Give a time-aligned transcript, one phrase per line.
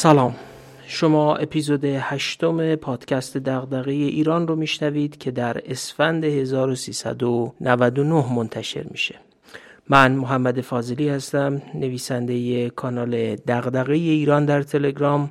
[0.00, 0.34] سلام.
[0.86, 9.14] شما اپیزود هشتم پادکست دغدغه ایران رو میشنوید که در اسفند 1399 منتشر میشه.
[9.88, 15.30] من محمد فاضلی هستم نویسنده کانال دغدغه ایران در تلگرام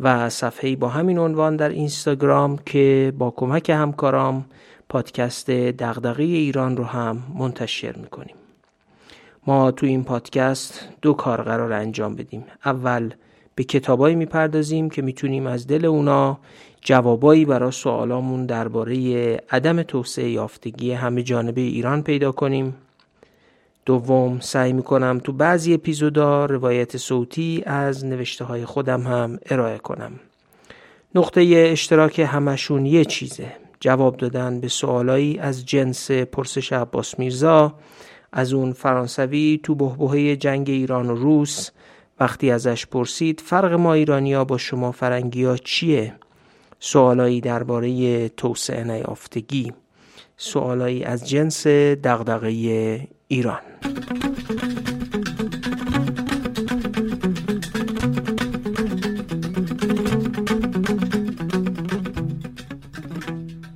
[0.00, 4.44] و صفحه با همین عنوان در اینستاگرام که با کمک همکارام
[4.88, 8.36] پادکست دغدغه ایران رو هم منتشر می‌کنیم.
[9.46, 12.44] ما تو این پادکست دو کار قرار انجام بدیم.
[12.64, 13.10] اول
[13.54, 16.38] به کتابایی می‌پردازیم که می‌تونیم از دل اونا
[16.80, 18.96] جوابایی برای سوالامون درباره
[19.50, 22.74] عدم توسعه یافتگی همه جانبه ایران پیدا کنیم.
[23.86, 30.12] دوم سعی می‌کنم تو بعضی اپیزودا روایت صوتی از نوشته های خودم هم ارائه کنم.
[31.14, 33.52] نقطه اشتراک همشون یه چیزه.
[33.80, 37.74] جواب دادن به سوالایی از جنس پرسش عباس میرزا
[38.32, 41.70] از اون فرانسوی تو بهبهه جنگ ایران و روس
[42.20, 46.14] وقتی ازش پرسید فرق ما ایرانیا با شما فرنگیا چیه؟
[46.80, 49.72] سوالایی درباره توسعه نیافتگی
[50.36, 52.48] سوالایی از جنس دغدغه
[53.28, 53.60] ایران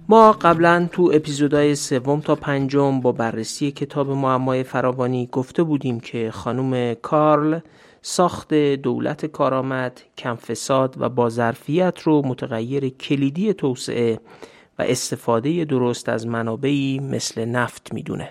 [0.09, 6.31] ما قبلا تو اپیزودهای سوم تا پنجم با بررسی کتاب معمای فراوانی گفته بودیم که
[6.31, 7.59] خانم کارل
[8.09, 14.21] ساخت دولت کارآمد، کم فساد و با ظرفیت رو متغیر کلیدی توسعه
[14.79, 18.31] و استفاده درست از منابعی مثل نفت می‌دونه.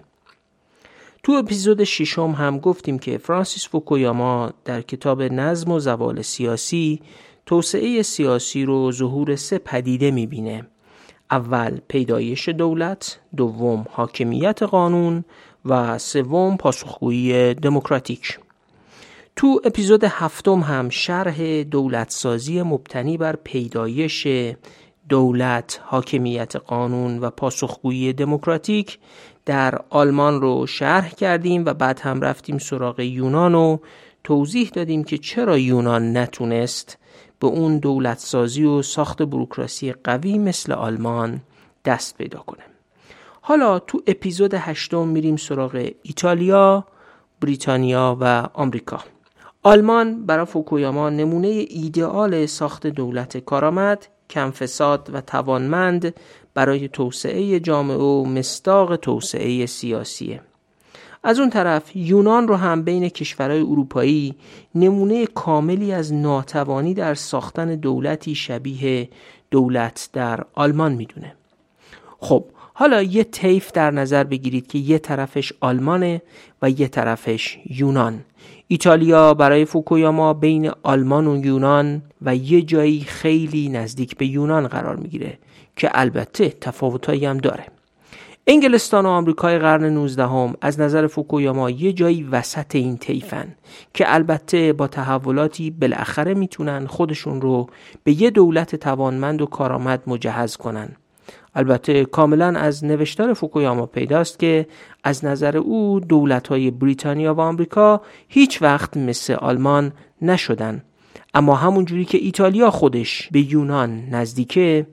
[1.24, 7.02] تو اپیزود ششم هم گفتیم که فرانسیس فوکویاما در کتاب نظم و زوال سیاسی
[7.46, 10.68] توسعه سیاسی رو ظهور سه پدیده می‌بینه
[11.32, 15.26] اول پیدایش دولت، دوم حاکمیت قانون
[15.66, 18.40] و سوم پاسخگویی دموکراتیک.
[19.36, 24.28] تو اپیزود هفتم هم شرح دولتسازی مبتنی بر پیدایش
[25.10, 29.00] دولت، حاکمیت قانون و پاسخگویی دموکراتیک
[29.46, 33.78] در آلمان رو شرح کردیم و بعد هم رفتیم سراغ یونان و
[34.24, 36.98] توضیح دادیم که چرا یونان نتونست
[37.40, 41.42] به اون دولتسازی و ساخت بروکراسی قوی مثل آلمان
[41.86, 42.64] دست پیدا کنه
[43.42, 46.86] حالا تو اپیزود هشتم میریم سراغ ایتالیا،
[47.42, 49.15] بریتانیا و آمریکا.
[49.68, 56.14] آلمان برای فوکویاما نمونه ایدئال ساخت دولت کارآمد، کم فساد و توانمند
[56.54, 60.42] برای توسعه جامعه و مستاق توسعه سیاسیه.
[61.24, 64.36] از اون طرف یونان رو هم بین کشورهای اروپایی
[64.76, 69.10] نمونه کاملی از ناتوانی در ساختن دولتی شبیه
[69.52, 71.34] دولت در آلمان می‌دونه
[72.20, 76.22] خب حالا یه طیف در نظر بگیرید که یه طرفش آلمانه
[76.62, 78.24] و یه طرفش یونان
[78.68, 84.96] ایتالیا برای فوکویاما بین آلمان و یونان و یه جایی خیلی نزدیک به یونان قرار
[84.96, 85.38] می‌گیره
[85.76, 87.66] که البته تفاوتایی هم داره.
[88.48, 93.56] انگلستان و آمریکای قرن 19 هم از نظر فوکویاما یه جایی وسط این طیفن
[93.94, 97.68] که البته با تحولاتی بالاخره می‌تونن خودشون رو
[98.04, 100.96] به یه دولت توانمند و کارآمد مجهز کنن.
[101.56, 104.68] البته کاملا از نوشتار فوکویاما پیداست که
[105.04, 110.84] از نظر او دولت های بریتانیا و آمریکا هیچ وقت مثل آلمان نشدن.
[111.34, 114.88] اما همونجوری که ایتالیا خودش به یونان نزدیکه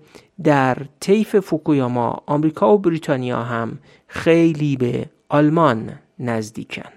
[0.45, 6.91] در طیف فوکویاما آمریکا و بریتانیا هم خیلی به آلمان نزدیکن.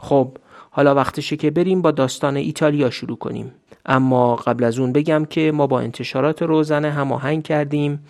[0.00, 0.36] خب
[0.74, 3.52] حالا وقتشه که بریم با داستان ایتالیا شروع کنیم.
[3.86, 8.00] اما قبل از اون بگم که ما با انتشارات روزنه هماهنگ کردیم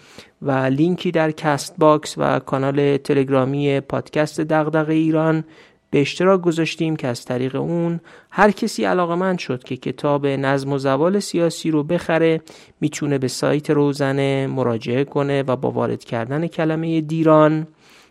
[0.42, 5.44] و لینکی در Castbox و کانال تلگرامی پادکست دغدغه ایران
[5.90, 8.00] به اشتراک گذاشتیم که از طریق اون
[8.30, 12.40] هر کسی علاقمند شد که کتاب نظم و زوال سیاسی رو بخره
[12.80, 17.66] می‌تونه به سایت روزنه مراجعه کنه و با وارد کردن کلمه دیران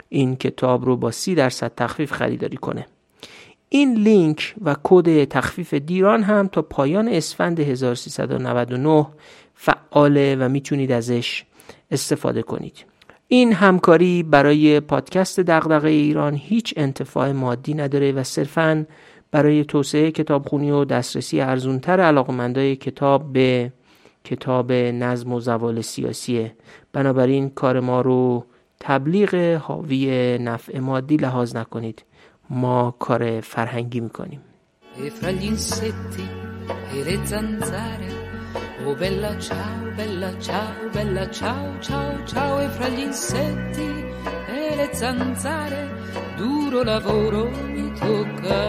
[0.10, 2.86] این کتاب رو با سی درصد تخفیف خریداری کنه.
[3.74, 9.08] این لینک و کد تخفیف دیران هم تا پایان اسفند 1399
[9.54, 11.44] فعاله و می‌تونید ازش
[11.92, 12.86] استفاده کنید.
[13.28, 18.86] این همکاری برای پادکست دغدغه ایران هیچ انتفاع مادی نداره و صرفا
[19.32, 23.72] برای توسعه کتابخونی و دسترسی ارزونتر علاقمندای کتاب به
[24.24, 26.56] کتاب نظم و زوال سیاسیه.
[26.94, 28.46] بنابراین کار ما رو
[28.80, 32.04] تبلیغ حاوی نفع مادی لحاظ نکنید.
[32.52, 34.42] ما کار فرهنگی می‌کنیم
[38.88, 43.90] Oh bella ciao, bella ciao, bella ciao, ciao, ciao e fra gli insetti
[44.58, 45.82] e le zanzare
[46.40, 47.42] duro lavoro
[47.76, 48.62] mi tocca.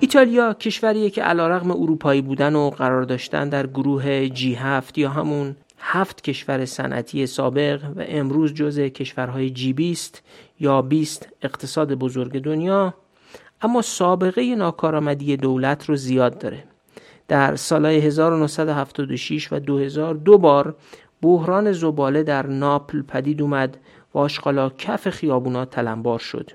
[0.00, 5.56] ایتالیا کشوریه که علیرغم اروپایی بودن و قرار داشتن در گروه جی هفت یا همون
[5.78, 10.22] هفت کشور صنعتی سابق و امروز جزء کشورهای جی بیست
[10.62, 12.94] یا بیست اقتصاد بزرگ دنیا
[13.62, 16.64] اما سابقه ناکارآمدی دولت رو زیاد داره.
[17.28, 20.74] در سالهای 1976 و 2000 دو بار
[21.22, 23.76] بحران زباله در ناپل پدید اومد
[24.14, 26.50] و آشغالا کف خیابونا تلمبار شد.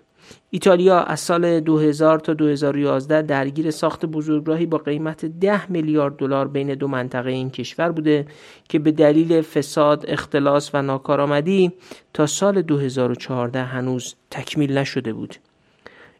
[0.50, 6.74] ایتالیا از سال 2000 تا 2011 درگیر ساخت بزرگراهی با قیمت 10 میلیارد دلار بین
[6.74, 8.26] دو منطقه این کشور بوده
[8.70, 11.72] که به دلیل فساد، اختلاس و ناکارآمدی
[12.14, 15.36] تا سال 2014 هنوز تکمیل نشده بود.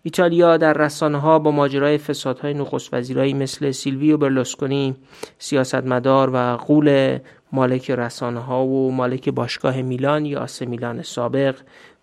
[0.04, 4.96] ایتالیا در رسانه ها با ماجرای فسادهای نخست وزیرایی مثل سیلویو برلوسکونی
[5.40, 7.20] سیاستمدار و قول
[7.52, 11.56] مالک رسانه ها و مالک باشگاه میلان یا آسه میلان سابق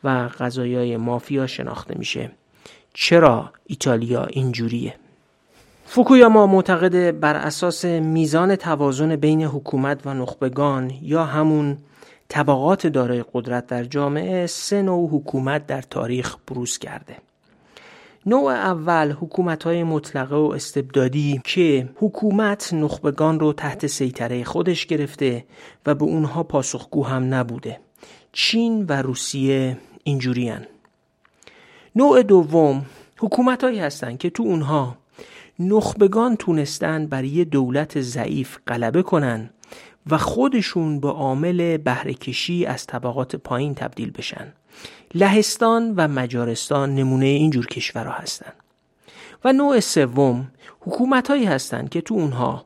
[0.04, 2.30] و غذایای مافیا شناخته میشه.
[2.94, 4.94] چرا ایتالیا اینجوریه؟
[5.86, 11.78] فوکویاما معتقد بر اساس میزان توازن بین حکومت و نخبگان یا همون
[12.28, 17.16] طبقات دارای قدرت در جامعه سه نوع حکومت در تاریخ بروز کرده.
[18.26, 25.44] نوع اول حکومت های مطلقه و استبدادی که حکومت نخبگان رو تحت سیطره خودش گرفته
[25.86, 27.80] و به اونها پاسخگو هم نبوده.
[28.32, 30.66] چین و روسیه اینجورین.
[31.96, 32.86] نوع دوم
[33.18, 34.98] حکومت هایی هستن که تو اونها
[35.58, 39.50] نخبگان تونستن بر یه دولت ضعیف غلبه کنن
[40.10, 44.52] و خودشون به عامل بهرهکشی از طبقات پایین تبدیل بشن.
[45.14, 48.54] لهستان و مجارستان نمونه اینجور کشورها هستند
[49.44, 52.64] و نوع سوم حکومت هایی هستند که تو اونها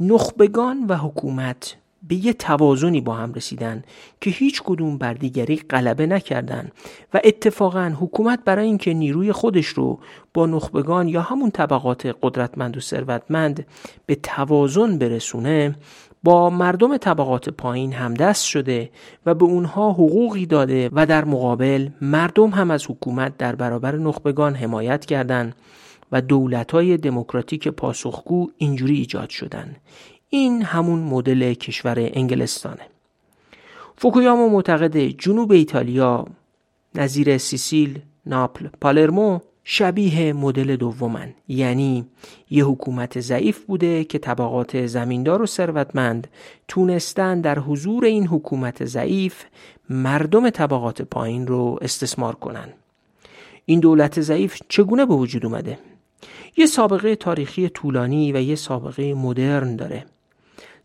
[0.00, 1.76] نخبگان و حکومت
[2.08, 3.82] به یه توازنی با هم رسیدن
[4.20, 6.70] که هیچ کدوم بر دیگری غلبه نکردن
[7.14, 10.00] و اتفاقا حکومت برای اینکه نیروی خودش رو
[10.34, 13.66] با نخبگان یا همون طبقات قدرتمند و ثروتمند
[14.06, 15.76] به توازن برسونه
[16.22, 18.90] با مردم طبقات پایین همدست شده
[19.26, 24.54] و به اونها حقوقی داده و در مقابل مردم هم از حکومت در برابر نخبگان
[24.54, 25.54] حمایت کردند
[26.12, 26.22] و
[26.72, 29.76] های دموکراتیک پاسخگو اینجوری ایجاد شدن.
[30.34, 32.86] این همون مدل کشور انگلستانه.
[33.96, 36.26] فوکویاما معتقد جنوب ایتالیا
[36.94, 41.34] نظیر سیسیل، ناپل، پالرمو شبیه مدل دومن.
[41.48, 42.06] یعنی
[42.50, 46.28] یه حکومت ضعیف بوده که طبقات زمیندار و ثروتمند
[46.68, 49.44] تونستن در حضور این حکومت ضعیف
[49.90, 52.68] مردم طبقات پایین رو استثمار کنن.
[53.66, 55.78] این دولت ضعیف چگونه به وجود اومده؟
[56.56, 60.06] یه سابقه تاریخی طولانی و یه سابقه مدرن داره.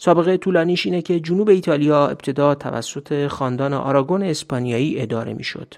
[0.02, 5.74] سابقه طولانیش اینه که جنوب ایتالیا ابتدا توسط خاندان آراگون اسپانیایی اداره می‌شد.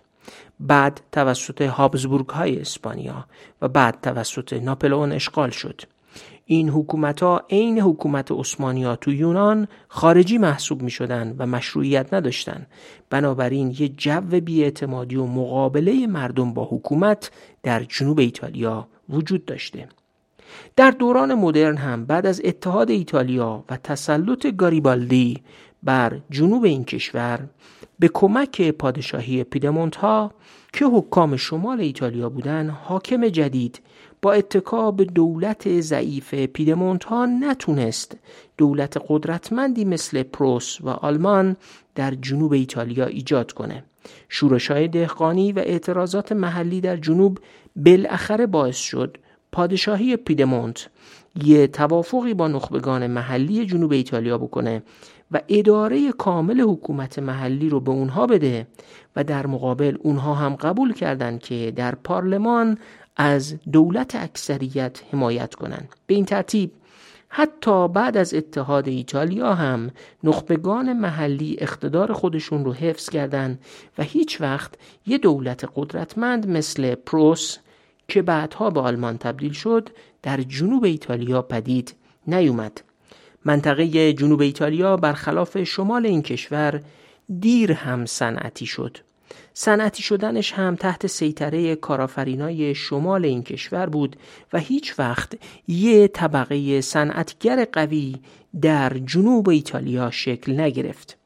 [0.60, 3.26] بعد توسط هابزبورگ های اسپانیا
[3.62, 5.82] و بعد توسط ناپلئون اشغال شد.
[6.46, 12.68] این حکومت ها عین حکومت عثمانی تو یونان خارجی محسوب می شدن و مشروعیت نداشتند
[13.10, 17.32] بنابراین یه جو بیاعتمادی و مقابله مردم با حکومت
[17.64, 19.88] در جنوب ایتالیا وجود داشته.
[20.76, 25.44] در دوران مدرن هم بعد از اتحاد ایتالیا و تسلط گاریبالدی
[25.84, 27.40] بر جنوب این کشور
[28.00, 30.32] به کمک پادشاهی پیدمونت ها
[30.74, 33.82] که حکام شمال ایتالیا بودند حاکم جدید
[34.22, 38.18] با اتکا به دولت ضعیف پیدمونت ها نتونست.
[38.58, 41.56] دولت قدرتمندی مثل پروس و آلمان
[41.96, 43.84] در جنوب ایتالیا ایجاد کنه.
[44.30, 47.40] شورش های دهقانی و اعتراضات محلی در جنوب
[47.76, 49.18] بالاخره باعث شد
[49.52, 50.90] پادشاهی پیدمونت
[51.44, 54.84] یه توافقی با نخبگان محلی جنوب ایتالیا بکنه
[55.32, 58.68] و اداره کامل حکومت محلی رو به اونها بده
[59.16, 62.78] و در مقابل اونها هم قبول کردند که در پارلمان
[63.18, 66.72] از دولت اکثریت حمایت کنند به این ترتیب
[67.34, 69.90] حتی بعد از اتحاد ایتالیا هم
[70.24, 73.60] نخبگان محلی اقتدار خودشون رو حفظ کردند
[73.98, 74.74] و هیچ وقت
[75.08, 77.58] یه دولت قدرتمند مثل پروس
[78.12, 79.90] که بعدها به آلمان تبدیل شد
[80.24, 81.96] در جنوب ایتالیا پدید
[82.28, 82.82] نیومد.
[83.46, 86.82] منطقه جنوب ایتالیا برخلاف شمال این کشور
[87.40, 88.98] دیر هم صنعتی شد.
[89.54, 94.16] صنعتی شدنش هم تحت سیطره کارآفرینای شمال این کشور بود
[94.54, 95.34] و هیچ وقت
[95.68, 98.16] یه طبقه صنعتگر قوی
[98.62, 101.21] در جنوب ایتالیا شکل نگرفت.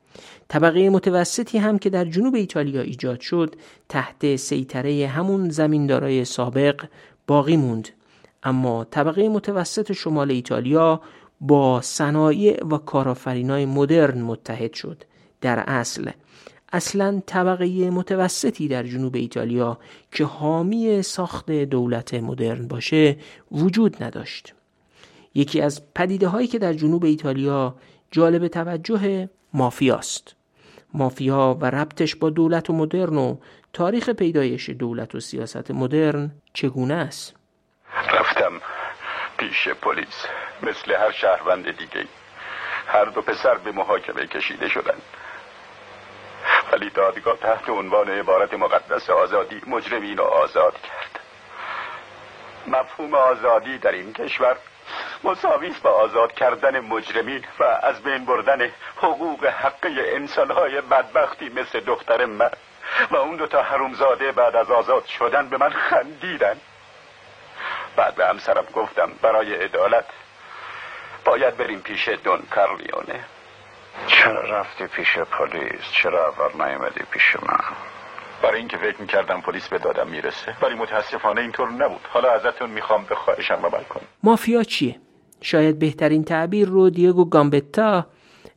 [0.47, 3.55] طبقه متوسطی هم که در جنوب ایتالیا ایجاد شد
[3.89, 6.85] تحت سیطره همون زمیندارای سابق
[7.27, 7.89] باقی موند.
[8.43, 11.01] اما طبقه متوسط شمال ایتالیا
[11.41, 15.03] با صنایع و کارآفرینای مدرن متحد شد.
[15.41, 16.09] در اصل
[16.73, 19.79] اصلا طبقه متوسطی در جنوب ایتالیا
[20.11, 23.17] که حامی ساخت دولت مدرن باشه
[23.51, 24.53] وجود نداشت.
[25.35, 27.75] یکی از پدیده هایی که در جنوب ایتالیا
[28.11, 30.35] جالب توجه مافیاست.
[30.93, 33.37] مافیا و ربطش با دولت و مدرن و
[33.73, 37.35] تاریخ پیدایش دولت و سیاست مدرن چگونه است؟
[38.13, 38.61] رفتم
[39.37, 40.25] پیش پلیس
[40.63, 42.07] مثل هر شهروند دیگه.
[42.87, 45.01] هر دو پسر به محاکمه کشیده شدند
[46.71, 51.19] ولی دادگاه تحت عنوان عبارت مقدس آزادی مجرمین را آزاد کرد.
[52.67, 54.57] مفهوم آزادی در این کشور
[55.23, 62.25] مساوی با آزاد کردن مجرمین و از بین بردن حقوق حقی انسانهای بدبختی مثل دختر
[62.25, 62.51] من
[63.11, 66.57] و اون دوتا حرومزاده بعد از آزاد شدن به من خندیدن.
[67.95, 70.05] بعد به همسرم گفتم برای عدالت
[71.25, 73.25] باید بریم پیش دون کارلیونه.
[74.07, 77.59] چرا رفتی پیش پلیس؟ چرا اول نیومدی پیش من؟
[78.43, 82.01] برای اینکه فکر می‌کردم پلیس به دادم می‌رسه ولی متاسفانه اینطور نبود.
[82.09, 84.95] حالا ازتون می‌خوام به خواهشم عمل کنم مافیا چیه؟
[85.41, 88.05] شاید بهترین تعبیر رو دیگو گامبتا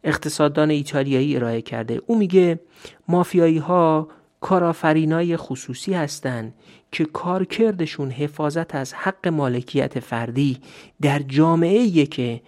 [0.05, 2.01] اقتصاددان ایتالیایی ارائه کرده.
[2.07, 2.61] او میگه
[3.09, 4.09] مافیایی ها
[4.41, 6.55] کارآفرینای خصوصی هستند
[6.93, 10.61] که کارکردشون حفاظت از حق مالکیت فردی
[11.03, 12.41] در جامعه که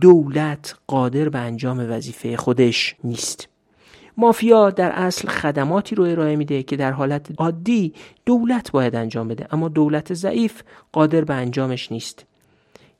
[0.00, 3.48] دولت قادر به انجام وظیفه خودش نیست.
[4.16, 7.92] مافیا در اصل خدماتی رو ارائه میده که در حالت عادی
[8.26, 12.24] دولت باید انجام بده اما دولت ضعیف قادر به انجامش نیست.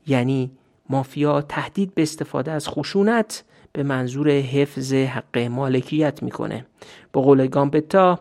[0.07, 0.51] یعنی
[0.89, 3.43] مافیا تهدید به استفاده از خشونت
[3.73, 6.65] به منظور حفظ حق مالکیت می‌کنه.
[7.13, 8.19] با قول گامپتا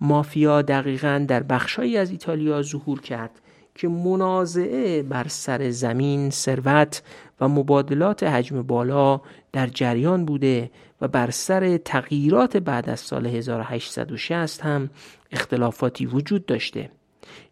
[0.00, 3.30] مافیا دقیقا در بخشهایی از ایتالیا ظهور کرد
[3.74, 7.02] که منازعه بر سر زمین ثروت
[7.40, 9.20] و مبادلات حجم بالا
[9.52, 10.70] در جریان بوده
[11.02, 14.90] و بر سر تغییرات بعد از سال 1860 هم
[15.32, 16.90] اختلافاتی وجود داشته.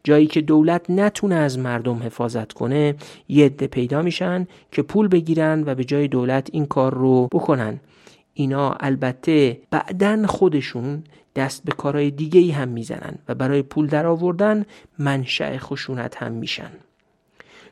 [0.04, 2.94] جایی که دولت نتونه از مردم حفاظت کنه
[3.28, 7.80] یه عده پیدا میشن که پول بگیرن و به جای دولت این کار رو بکنن.
[8.34, 11.04] اینا البته بعدن خودشون
[11.36, 14.64] دست به کارهای دیگه ای هم می‌زنن و برای پول در آوردن
[14.98, 16.70] منشأ خشونت هم میشن.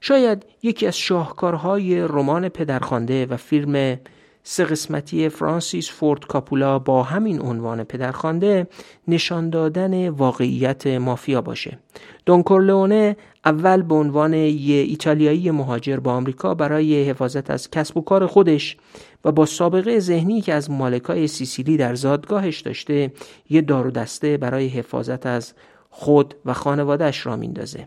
[0.01, 3.99] شاید یکی از شاهکارهای رمان پدرخوانده و فیلم
[4.43, 8.67] سه قسمتی فرانسیس فورد کاپولا با همین عنوان پدرخوانده
[9.09, 11.79] نشان دادن واقعیت مافیا باشه.
[12.27, 18.01] دون کورلئونه اول به عنوان یه ایتالیایی مهاجر با آمریکا برای حفاظت از کسب و
[18.01, 18.77] کار خودش
[19.25, 23.13] و با سابقه ذهنی که از مالکای سیسیلی در زادگاهش داشته
[23.51, 25.55] یه دار دسته برای حفاظت از
[25.91, 27.87] خود و خانوادهش را میندازه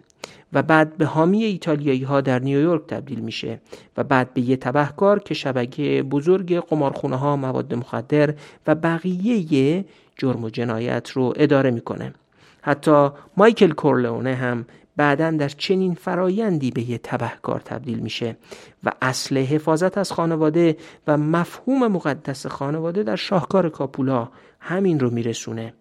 [0.53, 3.61] و بعد به حامی ایتالیایی ها در نیویورک تبدیل میشه
[3.97, 8.33] و بعد به یه تبهکار که شبکه بزرگ قمارخونه ها مواد مخدر
[8.67, 9.85] و بقیه
[10.17, 12.13] جرم و جنایت رو اداره می‌کنه.
[12.61, 14.65] حتی مایکل کورلئونه هم
[14.95, 18.37] بعدا در چنین فرایندی به یه تبهکار تبدیل میشه
[18.83, 20.77] و اصل حفاظت از خانواده
[21.07, 24.29] و مفهوم مقدس خانواده در شاهکار کاپولا
[24.59, 25.73] همین رو میرسونه.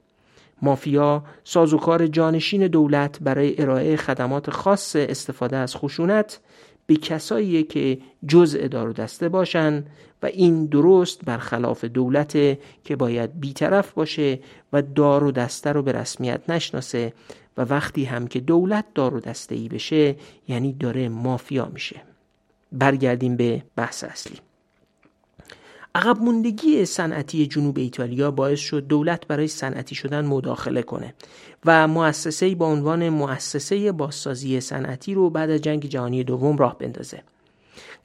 [0.62, 6.40] مافیا سازوکار جانشین دولت برای ارائه خدمات خاص استفاده از خشونت
[6.87, 7.99] به کسایی که
[8.29, 9.85] جزء دار و دسته باشن
[10.23, 12.33] و این درست برخلاف دولت
[12.85, 14.38] که باید بیطرف باشه
[14.73, 17.12] و دار و دسته رو به رسمیت نشناسه
[17.57, 20.17] و وقتی هم که دولت دار و دسته ای بشه
[20.49, 22.02] یعنی داره مافیا میشه.
[22.73, 24.50] برگردیم به بحث اصلی.
[25.95, 31.15] عقب موندگی صنعتی جنوب ایتالیا باعث شد دولت برای صنعتی شدن مداخله کنه
[31.65, 37.23] و مؤسسه با عنوان مؤسسه بازسازی صنعتی رو بعد از جنگ جهانی دوم راه بندازه.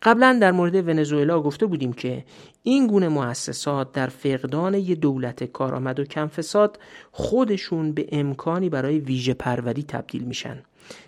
[0.02, 2.26] قبلا در مورد ونزوئلا گفته بودیم که
[2.64, 6.80] این گونه مؤسسات در فقدان یه دولت کارآمد و کم فساد
[7.12, 10.58] خودشون به امکانی برای ویژه پروری تبدیل میشن.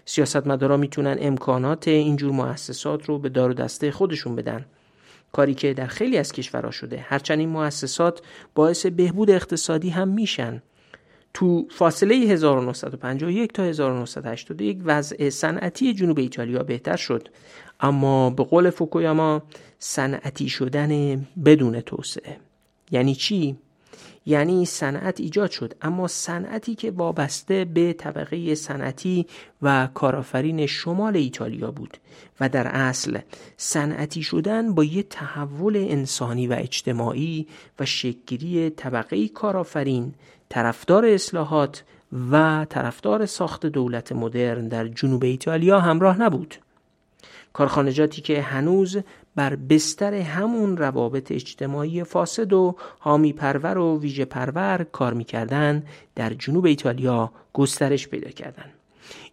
[0.06, 4.66] سیاستمدارا می‌تونن امکانات اینجور مؤسسات رو به دار و دسته خودشون بدن.
[5.38, 7.06] کاری که در خیلی از کشورها شده.
[7.08, 8.22] هرچند این مؤسسات
[8.56, 10.62] باعث بهبود اقتصادی هم میشن.
[11.34, 17.28] تو فاصله 1951 تا 1981 وضع صنعتی جنوب ایتالیا بهتر شد.
[17.80, 19.44] اما به قول فوکویاما
[19.80, 22.38] صنعتی شدن بدون توسعه.
[22.92, 23.58] یعنی چی؟
[24.28, 25.74] یعنی صنعت ایجاد شد.
[25.82, 29.26] اما صنعتی که وابسته به طبقه صنعتی
[29.62, 31.98] و کارآفرین شمال ایتالیا بود
[32.40, 33.20] و در اصل
[33.58, 37.48] صنعتی شدن با یه تحول انسانی و اجتماعی
[37.80, 40.14] و شکلگیری طبقه کارآفرین
[40.50, 41.84] طرفدار اصلاحات
[42.32, 46.56] و طرفدار ساخت دولت مدرن در جنوب ایتالیا همراه نبود.
[47.58, 48.98] کارخانجاتی که هنوز
[49.36, 55.84] بر بستر همون روابط اجتماعی فاسد و حامی پرور و ویژه پرور کار می‌کردن
[56.16, 58.74] در جنوب ایتالیا گسترش پیدا کردند.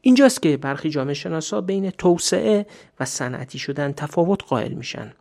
[0.00, 2.66] اینجاست که برخی جامعه شناسا بین توسعه
[3.00, 5.12] و صنعتی شدن تفاوت قائل میشن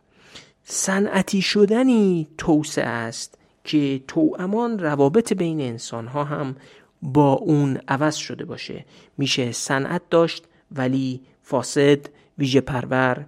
[0.62, 6.56] صنعتی شدنی توسعه است که توامان روابط بین انسان ها هم
[7.02, 8.84] با اون عوض شده باشه
[9.18, 11.98] میشه صنعت داشت ولی فاسد
[12.38, 13.26] ویژه پرور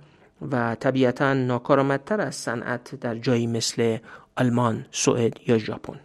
[0.53, 3.99] و طبیعتا ناکارآمدتر از صنعت در جایی مثل
[4.37, 6.01] آلمان، سوئد یا ژاپن.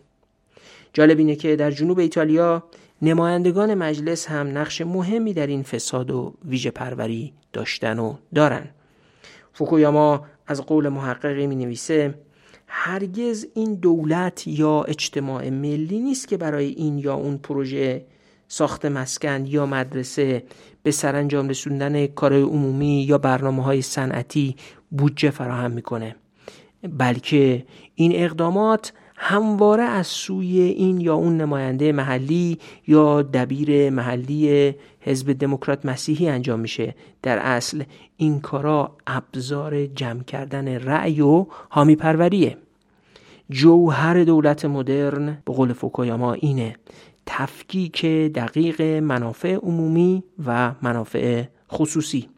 [0.94, 2.64] جالب اینه که در جنوب ایتالیا
[3.02, 8.70] نمایندگان مجلس هم نقش مهمی در این فساد و ویژه پروری داشتن و دارن.
[9.54, 12.14] فوکویاما از قول محققی می نویسه
[12.68, 18.06] هرگز این دولت یا اجتماع ملی نیست که برای این یا اون پروژه
[18.54, 20.44] ساخت مسکن یا مدرسه
[20.84, 24.56] به سرانجام رسوندن کار عمومی یا برنامه های صنعتی
[24.92, 26.16] بودجه فراهم می‌کنه.
[26.84, 27.66] بلکه
[27.96, 35.86] این اقدامات همواره از سوی این یا اون نماینده محلی یا دبیر محلی حزب دموکرات
[35.86, 36.96] مسیحی انجام میشه.
[37.22, 37.84] در اصل
[38.18, 42.58] این کارا ابزار جمع کردن رأی و حامی پروریه.
[43.50, 46.76] جوهر دولت مدرن به قول فوکویاما اینه.
[47.26, 52.30] تفکیک دقیق منافع عمومی و منافع خصوصی.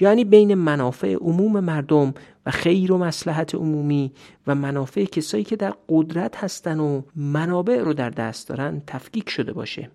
[0.00, 2.14] یعنی بین منافع عموم مردم
[2.46, 4.12] و خیر و مسلحت عمومی
[4.46, 9.52] و منافع کسایی که در قدرت هستن و منابع رو در دست دارن تفکیک شده
[9.52, 9.90] باشه.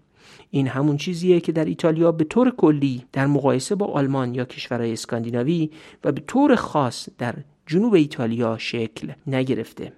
[0.50, 4.94] این همون چیزیه که در ایتالیا به طور کلی در مقایسه با آلمان یا کشورهای
[4.94, 5.70] اسکاندیناوی
[6.03, 9.94] و به طور خاص در جنوب ایتالیا شکل نگرفته.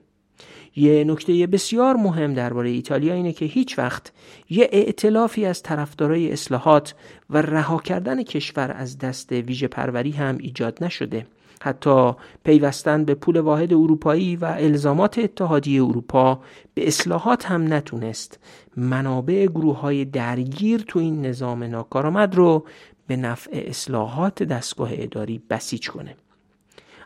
[0.75, 4.11] یه نکته بسیار مهم درباره ایتالیا اینه که هیچ وقت
[4.49, 6.95] یه ائتلافی از طرفدارای اصلاحات
[7.29, 11.25] و رها کردن کشور از دست ویژه پروری هم ایجاد نشده.
[11.61, 12.11] حتی
[12.43, 16.39] پیوستن به پول واحد اروپایی و الزامات اتحادیه اروپا
[16.73, 18.39] به اصلاحات هم نتونست.
[18.77, 22.65] منابع گروه های درگیر تو این نظام ناکارآمد رو
[23.07, 26.15] به نفع اصلاحات دستگاه اداری بسیج کنه.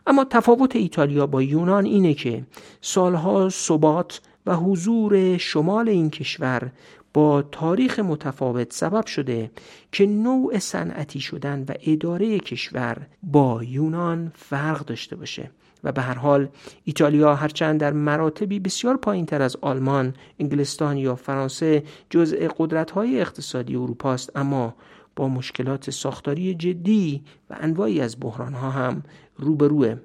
[0.06, 2.42] اما تفاوت ایتالیا با یونان اینه که
[2.80, 6.72] سالها ثبات و حضور شمال این کشور
[7.14, 9.50] با تاریخ متفاوت سبب شده
[9.92, 15.50] که نوع صنعتی شدن و اداره کشور با یونان فرق داشته باشه.
[15.84, 16.48] و به هر حال
[16.84, 23.20] ایتالیا هرچند در مراتبی بسیار پایین تر از آلمان، انگلستان یا فرانسه جزء قدرت های
[23.20, 24.74] اقتصادی اروپا است اما
[25.16, 29.02] با مشکلات ساختاری جدی و انواعی از بحران ها هم
[29.40, 29.96] روبروه.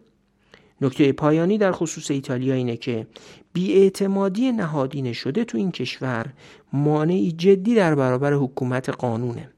[0.82, 3.08] نکته پایانی در خصوص ایتالیا اینه که
[3.54, 6.26] بیاعتمادی نهادینه شده تو این کشور
[6.74, 9.50] مانعی جدی در برابر حکومت قانونه.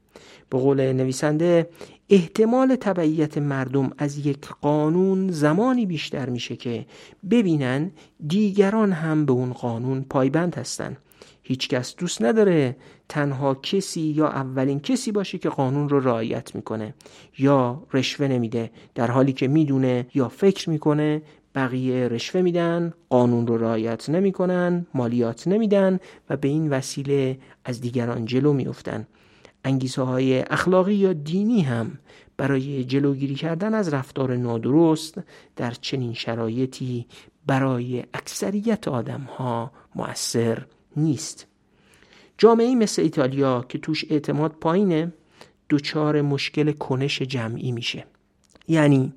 [0.50, 1.68] به قول نویسنده
[2.10, 6.86] احتمال تبعیت مردم از یک قانون زمانی بیشتر میشه که
[7.30, 7.90] ببینن
[8.28, 10.96] دیگران هم به اون قانون پایبند هستن.
[11.42, 12.76] هیچکس دوست نداره
[13.08, 16.94] تنها کسی یا اولین کسی باشه که قانون رو رعایت می‌کنه
[17.38, 21.22] یا رشوه نمیده در حالی که می‌دونه یا فکر می‌کنه
[21.54, 25.98] بقیه رشوه میدن قانون رو رعایت نمی‌کنن مالیات نمیدن
[26.30, 29.06] و به این وسیله از دیگران جلو میفتن
[29.64, 31.98] انگیزه های اخلاقی یا دینی هم
[32.36, 35.20] برای جلوگیری کردن از رفتار نادرست
[35.56, 37.06] در چنین شرایطی
[37.46, 40.66] برای اکثریت آدم ها مؤثر
[40.96, 41.46] نیست.
[42.38, 45.12] جامعه مثل ایتالیا که توش اعتماد پایینه
[45.70, 48.04] دچار مشکل کنش جمعی میشه.
[48.68, 49.12] یعنی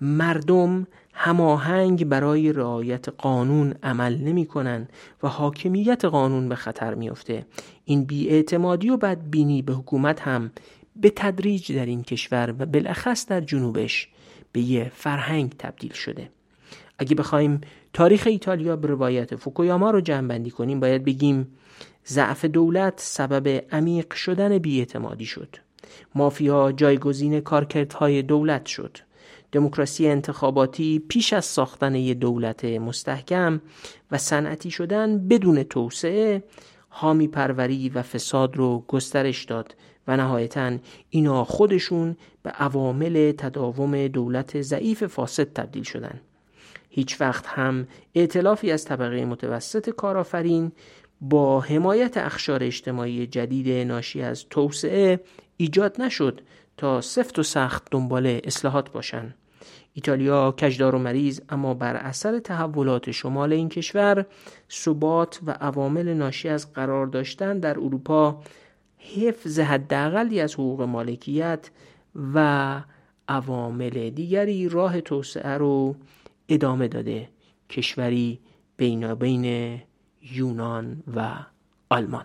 [0.00, 4.88] مردم هماهنگ برای رعایت قانون عمل نمی‌کنن
[5.22, 7.46] و حاکمیت قانون به خطر میافته.
[7.84, 10.50] این بیاعتمادی و بدبینی به حکومت هم
[10.96, 14.08] به تدریج در این کشور و بالاخص در جنوبش
[14.52, 16.28] به یه فرهنگ تبدیل شده.
[16.98, 17.60] اگه بخوایم
[17.92, 21.46] تاریخ ایتالیا به روایت فوکویاما رو جمع کنیم باید بگیم
[22.08, 25.56] ضعف دولت سبب عمیق شدن بیاعتمادی شد.
[26.14, 28.98] مافیا جایگزین کارکردهای دولت شد.
[29.52, 33.60] دموکراسی انتخاباتی پیش از ساختن یک دولت مستحکم
[34.10, 36.42] و صنعتی شدن بدون توسعه
[36.88, 39.76] حامی پروری و فساد رو گسترش داد
[40.08, 40.78] و نهایتا
[41.10, 46.20] اینا خودشون به عوامل تداوم دولت ضعیف فاسد تبدیل شدن.
[46.88, 50.72] هیچ وقت هم ائتلافی از طبقه متوسط کارآفرین
[51.20, 55.20] با حمایت اخشار اجتماعی جدید ناشی از توسعه
[55.56, 56.40] ایجاد نشد
[56.76, 59.34] تا سفت و سخت دنبال اصلاحات باشند.
[59.92, 64.26] ایتالیا کجدار و مریض اما بر اثر تحولات شمال این کشور
[64.70, 68.42] ثبات و عوامل ناشی از قرار داشتن در اروپا
[68.98, 71.70] حفظ حداقلی از حقوق مالکیت
[72.34, 72.82] و
[73.28, 75.96] عوامل دیگری راه توسعه رو
[76.48, 77.28] ادامه داده
[77.70, 78.40] کشوری
[78.76, 79.78] بینابین
[80.32, 81.34] یونان و
[81.90, 82.24] آلمان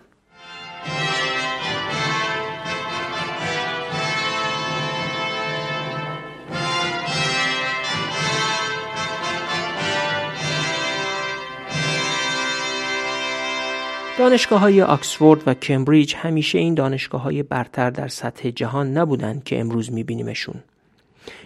[14.18, 19.60] دانشگاه های آکسفورد و کمبریج همیشه این دانشگاه های برتر در سطح جهان نبودند که
[19.60, 20.54] امروز میبینیمشون.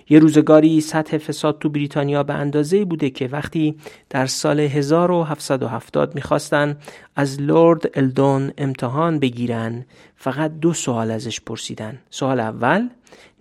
[0.09, 3.77] یه روزگاری سطح فساد تو بریتانیا به اندازه بوده که وقتی
[4.11, 6.77] در سال 1770 می‌خواستن
[7.17, 9.85] از لورد الدون امتحان بگیرن
[10.17, 12.89] فقط دو سوال ازش پرسیدن سوال اول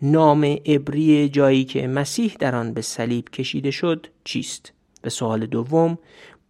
[0.02, 5.98] نام عبری جایی که مسیح در آن به صلیب کشیده شد چیست؟ به سوال دوم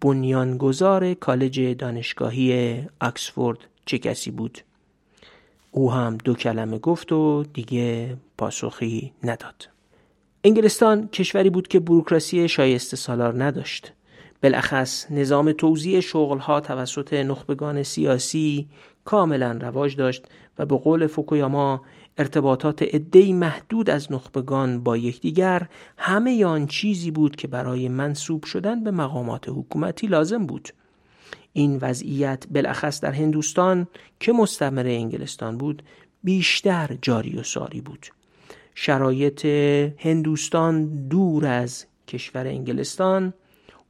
[0.02, 4.60] بنیانگذار کالج دانشگاهی آکسفورد چه کسی بود؟
[5.72, 9.75] او هم دو کلمه گفت و دیگه پاسخی نداد.
[10.46, 13.94] انگلستان کشوری بود که بروکراسی شایسته سالار نداشت.
[14.44, 18.68] بالاخص نظام توزیع شغلها توسط نخبگان سیاسی
[19.06, 20.26] کاملا رواج داشت
[20.60, 21.82] و به قول فوکویاما
[22.18, 28.84] ارتباطات عدهای محدود از نخبگان با یکدیگر همه آن چیزی بود که برای منصوب شدن
[28.84, 30.70] به مقامات حکومتی لازم بود
[31.54, 33.88] این وضعیت بالاخص در هندوستان
[34.20, 35.84] که مستمر انگلستان بود
[36.24, 38.08] بیشتر جاری و ساری بود
[38.76, 39.46] شرایط
[40.00, 43.34] هندوستان دور از کشور انگلستان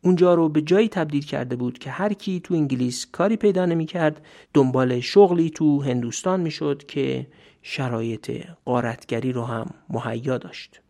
[0.02, 3.86] اونجا رو به جایی تبدیل کرده بود که هر کی تو انگلیس کاری پیدا نمی
[3.86, 7.28] کرد دنبال شغلی تو هندوستان می شد که
[7.62, 8.32] شرایط
[8.66, 10.82] قارتگری رو هم مهیا داشت.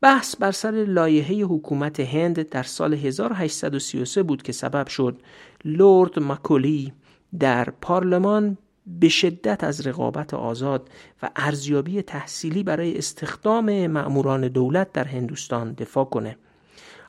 [0.00, 5.20] بحث بر سر لایحه حکومت هند در سال 1833 بود که سبب شد
[5.64, 6.92] لورد مکولی
[7.38, 8.58] در پارلمان
[9.00, 10.88] به شدت از رقابت آزاد
[11.22, 16.36] و ارزیابی تحصیلی برای استخدام مأموران دولت در هندوستان دفاع کنه.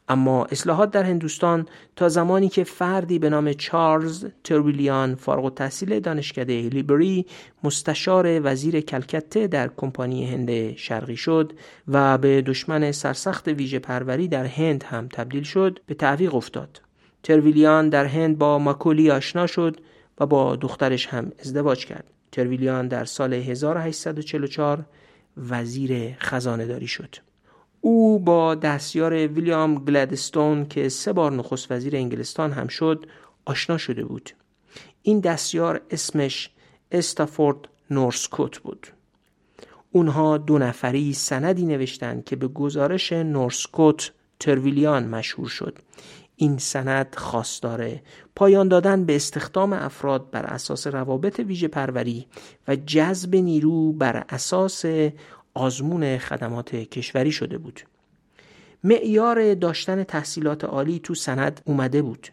[0.10, 1.66] اما اصلاحات در هندوستان
[1.96, 7.26] تا زمانی که فردی به نام چارلز ترویلیان فارغ التحصیل دانشکده لیبری
[7.64, 11.54] مستشار وزیر کلکته در کمپانی هند شرقی شد
[11.88, 16.82] و به دشمن سرسخت ویژه پروری در هند هم تبدیل شد به تعویق افتاد.
[17.24, 19.78] ترویلیان در هند با ماکولی آشنا شد
[20.20, 22.04] و با دخترش هم ازدواج کرد.
[22.32, 24.86] ترویلیان در سال 1844
[25.38, 27.16] وزیر خزانه داری شد.
[27.82, 33.06] او با دستیار ویلیام گلدستون که سه بار نخست وزیر انگلستان هم شد
[33.46, 34.30] آشنا شده بود.
[35.02, 36.50] این دستیار اسمش
[36.92, 37.58] استافورد
[37.92, 38.88] نورسکوت بود.
[39.92, 45.80] اونها دو نفری سندی نوشتند که به گزارش نورسکوت ترویلیان مشهور شد.
[46.42, 48.02] این سند خواستاره
[48.36, 52.28] پایان دادن به استخدام افراد بر اساس روابط ویژه پروری
[52.68, 54.86] و جذب نیرو بر اساس
[55.54, 57.82] آزمون خدمات کشوری شده بود.
[58.84, 62.28] معیار داشتن تحصیلات عالی تو سند اومده بود.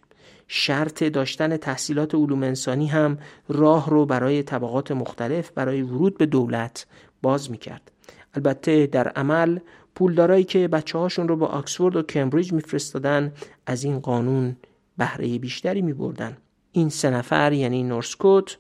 [0.48, 6.86] شرط داشتن تحصیلات علوم انسانی هم راه رو برای طبقات مختلف برای ورود به دولت
[7.22, 7.90] باز می‌کرد.
[8.37, 9.59] البته در عمل
[9.94, 13.33] پولدارایی که بچه هاشون رو با آکسفورد و کمبریج میفرستادن
[13.66, 14.57] از این قانون
[14.99, 16.37] بهره بیشتری می بردن.
[16.72, 18.59] این سه نفر یعنی نورسکوت،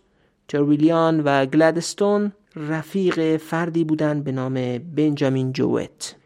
[0.48, 6.16] ترویلیان و گلادستون رفیق فردی بودند به نام بنجامین جوت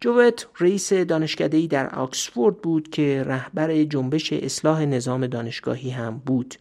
[0.00, 6.54] جوت رئیس دانشکدهی در آکسفورد بود که رهبر جنبش اصلاح نظام دانشگاهی هم بود.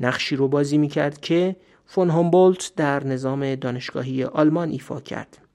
[0.00, 5.47] نقشی رو بازی می‌کرد که فون هومبولت در نظام دانشگاهی آلمان ایفا کرد.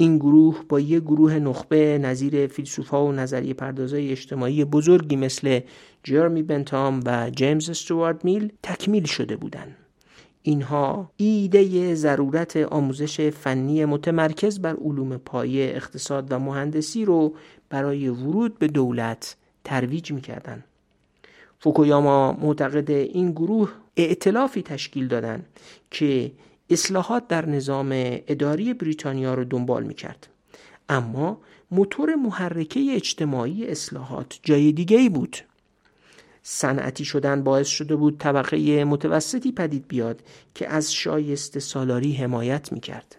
[0.00, 5.60] این گروه با یک گروه نخبه نظیر فیلسوفا و نظریه پردازای اجتماعی بزرگی مثل
[6.04, 9.76] جرمی بنتام و جیمز استوارد میل تکمیل شده بودند.
[10.42, 17.34] اینها ایده ضرورت آموزش فنی متمرکز بر علوم پایه اقتصاد و مهندسی رو
[17.70, 20.64] برای ورود به دولت ترویج می‌کردند.
[21.58, 25.46] فوکویاما معتقد این گروه ائتلافی تشکیل دادند
[25.90, 26.32] که
[26.70, 30.28] اصلاحات در نظام اداری بریتانیا رو دنبال می‌کرد.
[30.88, 35.36] اما موتور محرکه اجتماعی اصلاحات جای دیگه ای بود.
[36.42, 40.22] صنعتی شدن باعث شده بود طبقه متوسطی پدید بیاد
[40.54, 43.16] که از شایسته سالاری حمایت می‌کرد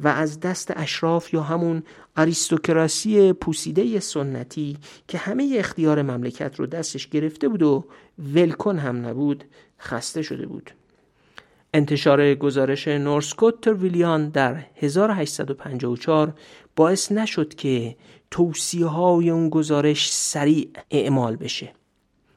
[0.00, 1.82] و از دست اشراف یا همون
[2.16, 4.76] آریستوکراسی پوسیده سنتی
[5.08, 7.84] که همه اختیار مملکت رو دستش گرفته بود و
[8.34, 9.44] ولکن هم نبود
[9.80, 10.70] خسته شده بود.
[11.74, 16.34] انتشار گزارش نورسکوت ویلیان در 1854
[16.76, 17.96] باعث نشد که
[18.30, 21.72] توصیه های اون گزارش سریع اعمال بشه.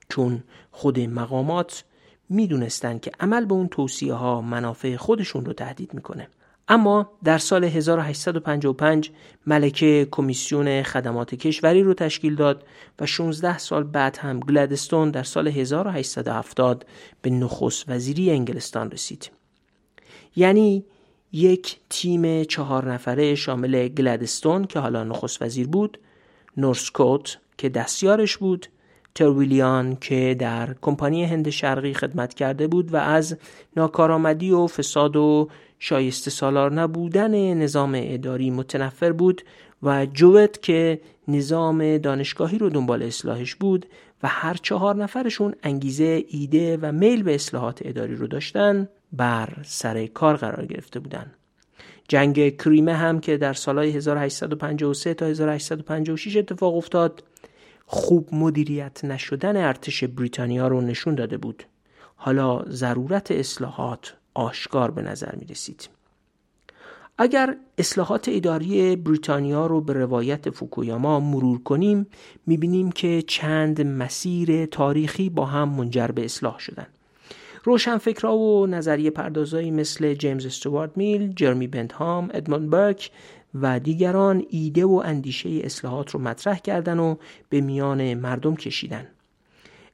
[0.09, 1.83] چون خود مقامات
[2.29, 6.27] می‌دونستند که عمل به اون توصیه ها منافع خودشون رو تهدید می‌کنه.
[6.71, 9.11] اما در سال 1855
[9.47, 12.63] ملکه کمیسیون خدمات کشوری رو تشکیل داد
[12.99, 16.85] و 16 سال بعد هم گلدستون در سال 1870
[17.21, 19.31] به نخست وزیری انگلستان رسید.
[20.35, 20.85] یعنی
[21.31, 25.99] یک تیم چهار نفره شامل گلدستون که حالا نخست وزیر بود،
[26.57, 28.67] نورسکوت که دستیارش بود،
[29.15, 33.37] ترویلیان که در کمپانی هند شرقی خدمت کرده بود و از
[33.77, 39.41] ناکارآمدی و فساد و شایسته سالار نبودن نظام اداری متنفر بود
[39.83, 43.85] و جوت که نظام دانشگاهی رو دنبال اصلاحش بود
[44.23, 50.05] و هر چهار نفرشون انگیزه ایده و میل به اصلاحات اداری رو داشتن بر سر
[50.05, 51.31] کار قرار گرفته بودن.
[52.07, 57.23] جنگ کریمه هم که در سالهای 1853 تا 1856 اتفاق افتاد
[57.93, 61.63] خوب مدیریت نشدن ارتش بریتانیا رو نشون داده بود
[62.15, 65.89] حالا ضرورت اصلاحات آشکار به نظر می رسید.
[67.17, 72.07] اگر اصلاحات اداری بریتانیا رو به روایت فوکویاما مرور کنیم
[72.47, 76.87] بینیم که چند مسیر تاریخی با هم منجر به اصلاح شدن
[77.63, 83.11] روشنفکرها و نظریه پردازایی مثل جیمز استوارد میل، جرمی بنتهام، ادموند برک
[83.55, 87.15] و دیگران ایده و اندیشه اصلاحات رو مطرح کردن و
[87.49, 89.07] به میان مردم کشیدن.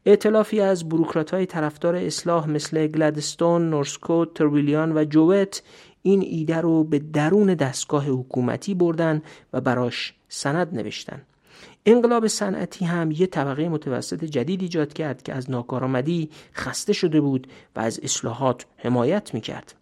[0.06, 5.64] ائتلافی از بروکرات های طرفدار اصلاح مثل گلدستون، نورسکوت، ترویلیان و جووت
[6.02, 9.22] این ایده رو به درون دستگاه حکومتی بردن
[9.54, 11.22] و براش سند نوشتن.
[11.86, 17.48] انقلاب صنعتی هم یه طبقه متوسط جدید ایجاد کرد که از ناکارآمدی خسته شده بود
[17.76, 19.76] و از اصلاحات حمایت می‌کرد.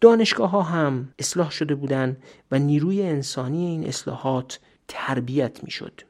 [0.00, 6.00] دانشگاه ها هم اصلاح شده بودند و نیروی انسانی این اصلاحات تربیت می‌شد.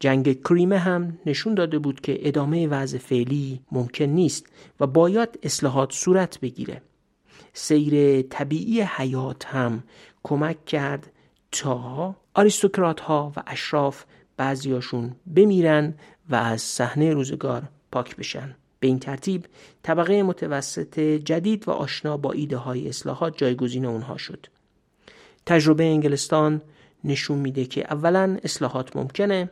[0.00, 4.46] جنگ کریمه هم نشون داده بود که ادامه وضع فعلی ممکن نیست
[4.80, 6.82] و باید اصلاحات صورت بگیره.
[7.52, 9.82] سیر طبیعی حیات هم
[10.22, 11.12] کمک کرد
[11.52, 14.04] تا آریستوکرات ها و اشراف
[14.36, 15.94] بعضیاشون بمیرن
[16.30, 18.56] و از صحنه روزگار پاک بشن.
[18.82, 19.46] به این ترتیب
[19.82, 24.46] طبقه متوسط جدید و آشنا با ایده های اصلاحات جایگزین اونها شد.
[25.46, 26.62] تجربه انگلستان
[27.04, 29.50] نشون میده که اولا اصلاحات ممکنه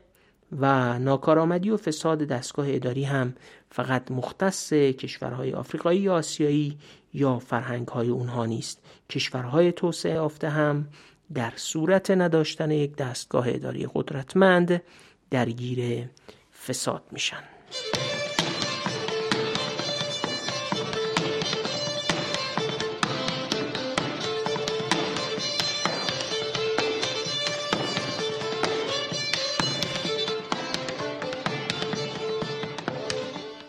[0.59, 3.35] و ناکارآمدی و فساد دستگاه اداری هم
[3.71, 6.79] فقط مختص کشورهای آفریقایی یا آسیایی
[7.15, 8.79] یا فرهنگهای اونها نیست
[9.11, 10.89] کشورهای توسعه یافته هم
[11.35, 14.83] در صورت نداشتن یک دستگاه اداری قدرتمند
[15.31, 16.09] درگیر
[16.67, 17.50] فساد میشن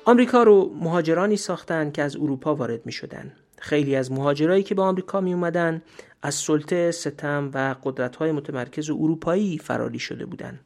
[0.05, 3.33] آمریکا رو مهاجرانی ساختن که از اروپا وارد می شدن.
[3.57, 5.81] خیلی از مهاجرایی که به آمریکا می اومدن
[6.21, 10.59] از سلطه ستم و قدرت‌های متمرکز اروپایی فراری شده بودند.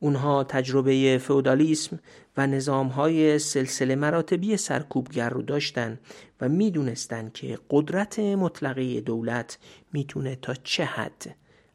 [0.00, 1.98] اونها تجربه فئودالیسم
[2.36, 5.98] و نظامهای سلسله مراتبی سرکوبگر رو داشتن
[6.40, 9.58] و می‌دونستند که قدرت مطلقه دولت
[9.92, 11.34] می‌تونه تا چه حد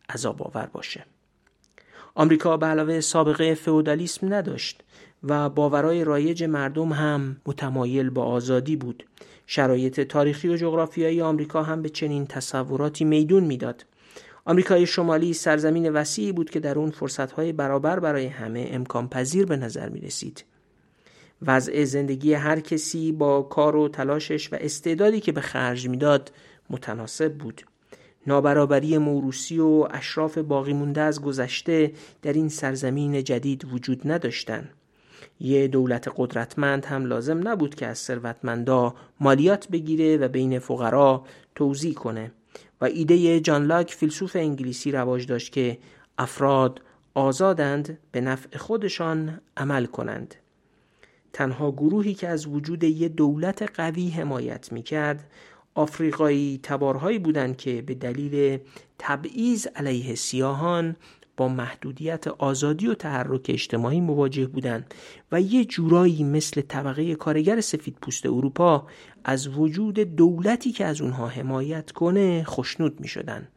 [0.09, 1.05] عذاب آور باشه.
[2.15, 4.83] آمریکا به علاوه سابقه فئودالیسم نداشت
[5.23, 9.03] و باورای رایج مردم هم متمایل با آزادی بود
[9.47, 13.85] شرایط تاریخی و جغرافیایی آمریکا هم به چنین تصوراتی میدون می‌داد
[14.45, 19.57] آمریکای شمالی سرزمین وسیعی بود که در اون فرصتهای برابر برای همه امکان پذیر به
[19.57, 20.45] نظر می رسید.
[21.41, 26.31] وضع زندگی هر کسی با کار و تلاشش و استعدادی که به خرج می‌داد
[26.69, 27.61] متناسب بود.
[28.27, 34.69] نابرابری موروسی و اشراف باقی مونده از گذشته در این سرزمین جدید وجود نداشتند.
[35.41, 41.23] یه دولت قدرتمند هم لازم نبود که از ثروتمندا مالیات بگیره و بین فقرا
[41.55, 42.31] توزیع کنه.
[42.81, 45.77] و ایده جان لاک فیلسوف انگلیسی رواج داشت که
[46.17, 46.81] افراد
[47.13, 50.35] آزادند به نفع خودشان عمل کنند.
[51.33, 55.31] تنها گروهی که از وجود یه دولت قوی حمایت می کرد
[55.75, 58.59] آفریقایی تبارهایی بودند که به دلیل
[58.99, 60.95] تبعیض علیه سیاهان
[61.41, 64.93] با محدودیت آزادی و تحرک اجتماعی مواجه بودند
[65.31, 68.87] و یه جورایی مثل طبقه کارگر سفید پوست اروپا
[69.23, 73.47] از وجود دولتی که از اونها حمایت کنه خشنود می شدن.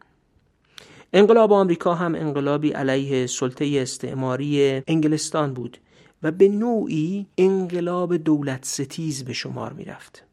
[1.13, 5.79] انقلاب آمریکا هم انقلابی علیه سلطه استعماری انگلستان بود
[6.23, 10.25] و به نوعی انقلاب دولت ستیز به شمار می رفت.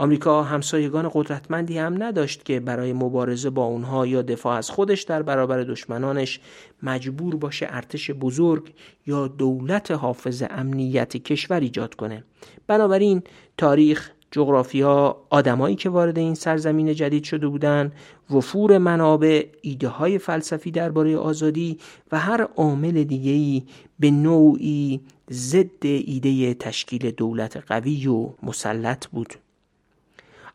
[0.00, 5.22] آمریکا همسایگان قدرتمندی هم نداشت که برای مبارزه با اونها یا دفاع از خودش در
[5.22, 6.40] برابر دشمنانش
[6.82, 8.72] مجبور باشه ارتش بزرگ
[9.06, 12.24] یا دولت حافظ امنیت کشور ایجاد کنه.
[12.66, 13.22] بنابراین
[13.56, 17.92] تاریخ جغرافیا آدمایی که وارد این سرزمین جدید شده بودند
[18.30, 21.78] وفور منابع ایده های فلسفی درباره آزادی
[22.12, 23.62] و هر عامل دیگه‌ای
[23.98, 29.34] به نوعی ضد ایده تشکیل دولت قوی و مسلط بود.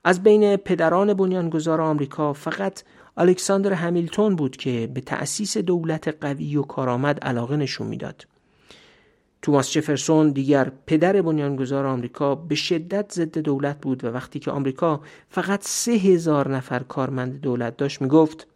[0.04, 2.84] از بین پدران بنیانگذار آمریکا فقط
[3.18, 8.28] الکساندر همیلتون بود که به تأسیس دولت قوی و کارآمد علاقه نشون می‌داد.
[9.42, 15.02] توماس جفرسون دیگر پدر بنیانگذار آمریکا به شدت ضد دولت بود و وقتی که آمریکا
[15.30, 18.48] فقط سه هزار نفر کارمند دولت داشت می‌گفت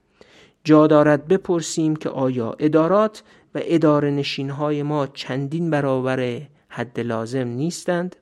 [0.64, 3.24] جا دارد بپرسیم که آیا ادارات
[3.56, 8.16] و اداره نشین های ما چندین برابر حد لازم نیستند؟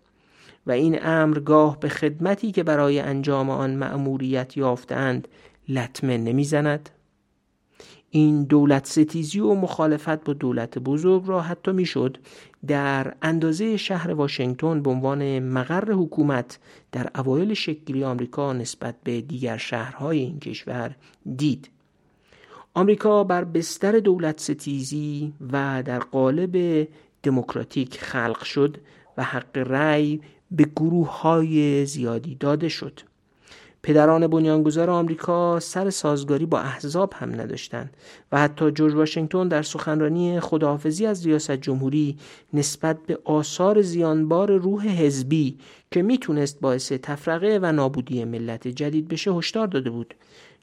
[0.67, 5.27] و این امر گاه به خدمتی که برای انجام آن مأموریت یافتند
[5.69, 6.89] لطمه نمی‌زند.
[8.09, 12.17] این دولت ستیزی و مخالفت با دولت بزرگ را حتی می‌شد
[12.67, 16.59] در اندازه شهر واشنگتن به عنوان مقر حکومت
[16.91, 20.95] در اوایل شکلی آمریکا نسبت به دیگر شهرهای این کشور
[21.35, 21.69] دید.
[22.73, 26.87] آمریکا بر بستر دولت ستیزی و در قالب
[27.23, 28.77] دموکراتیک خلق شد
[29.17, 30.21] و حق رأی
[30.55, 32.99] به گروه های زیادی داده شد.
[33.85, 37.97] پدران بنیانگذار آمریکا سر سازگاری با احزاب هم نداشتند
[38.31, 42.17] و حتی جورج واشنگتن در سخنرانی خداحافظی از ریاست جمهوری
[42.53, 45.57] نسبت به آثار زیانبار روح حزبی
[45.91, 50.13] که می‌تونست باعث تفرقه و نابودی ملت جدید بشه هشدار داده بود.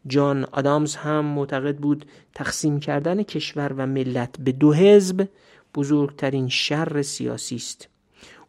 [0.07, 5.29] جان آدامز هم معتقد بود تقسیم کردن کشور و ملت به دو حزب
[5.75, 7.92] بزرگترین شر سیاسی است.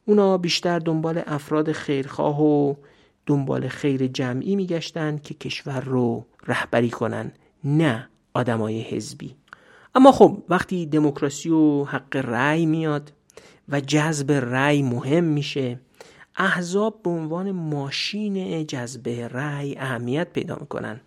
[0.06, 2.76] اونا بیشتر دنبال افراد خیرخواه و
[3.26, 7.32] دنبال خیر جمعی میگشتند که کشور رو رهبری کنن
[7.63, 9.36] نه آدمای حزبی.
[9.96, 13.13] اما خب وقتی دموکراسی و حق رأی میاد
[13.70, 15.80] و جذب رأی مهم میشه
[16.38, 21.02] احزاب به عنوان ماشین جذب رأی اهمیت پیدا می‌کنن.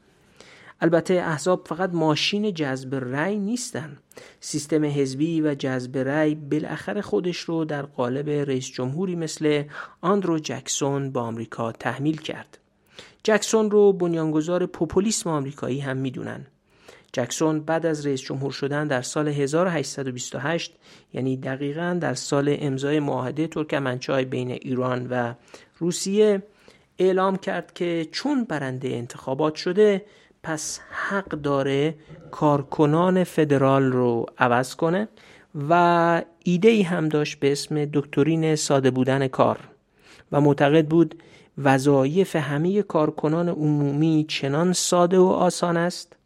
[0.81, 3.99] البته احزاب فقط ماشین جذب رأی نیستن.
[4.41, 9.65] سیستم حزبی و جذب رأی بالاخره خودش رو در قالب رئیس جمهوری مثل
[10.01, 12.59] آندرو جکسون با آمریکا تحمیل کرد.
[13.23, 16.47] جکسون رو بنیانگذار پوپولیسم آمریکایی هم می‌دونن.
[17.13, 20.73] جکسون بعد از رئیس جمهور شدن در سال 1828
[21.15, 25.35] یعنی دقیقا در سال امضای معاهده ترکمنچای بین ایران و
[25.79, 26.43] روسیه
[26.99, 30.05] اعلام کرد که چون برنده انتخابات شده
[30.47, 31.95] پس حق داره
[32.31, 35.09] کارکنان فدرال رو عوض کنه
[35.69, 39.59] و ایده ای هم داشت به اسم دکترین ساده بودن کار
[40.33, 41.23] و معتقد بود
[41.59, 46.17] وظایف همه کارکنان عمومی چنان ساده و آسان است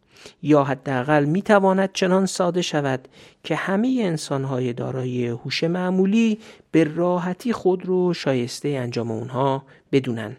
[0.43, 3.07] یا حداقل می تواند چنان ساده شود
[3.43, 6.39] که همه انسانهای دارای هوش معمولی
[6.71, 10.37] به راحتی خود رو شایسته انجام اونها بدونن.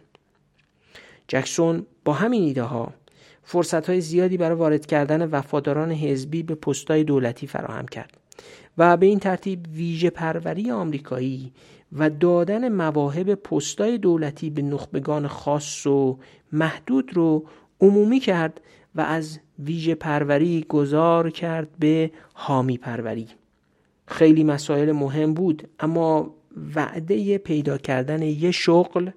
[1.29, 2.93] جکسون با همین ایده ها
[3.43, 8.17] فرصت های زیادی برای وارد کردن وفاداران حزبی به پستای دولتی فراهم کرد
[8.79, 11.53] و به این ترتیب ویژه پروری آمریکایی
[11.93, 16.19] و دادن مواهب پستای دولتی به نخبگان خاص و
[16.53, 17.45] محدود رو
[17.81, 18.61] عمومی کرد
[18.95, 23.27] و از ویژه پروری گذار کرد به حامی پروری.
[24.07, 26.35] خیلی مسائل مهم بود اما
[26.75, 29.11] وعده پیدا کردن یه شغل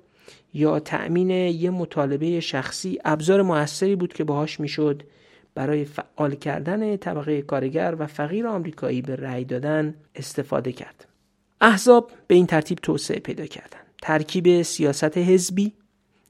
[0.56, 5.04] یا تأمین یه مطالبه شخصی ابزار موثری بود که باهاش می‌شد
[5.56, 11.08] برای فعال کردن طبقه کارگر و فقیر آمریکایی به رأی دادن استفاده کرد.
[11.62, 13.86] احزاب به این ترتیب توسعه پیدا کردند.
[14.02, 15.74] ترکیب سیاست حزبی،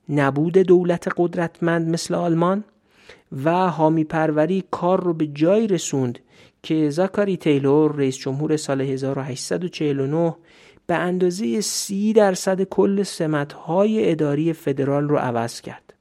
[0.10, 2.64] نبود دولت قدرتمند مثل آلمان
[3.44, 6.20] و حامی پروری کار رو به جایی رسوند
[6.64, 10.36] که زاکاری تیلور رئیس جمهور سال 1849
[10.88, 15.94] به اندازه سی درصد کل سمتهای اداری فدرال رو عوض کرد.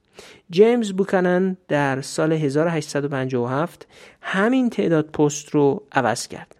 [0.50, 3.86] جیمز بوکانن در سال 1857
[4.20, 6.56] همین تعداد پست رو عوض کرد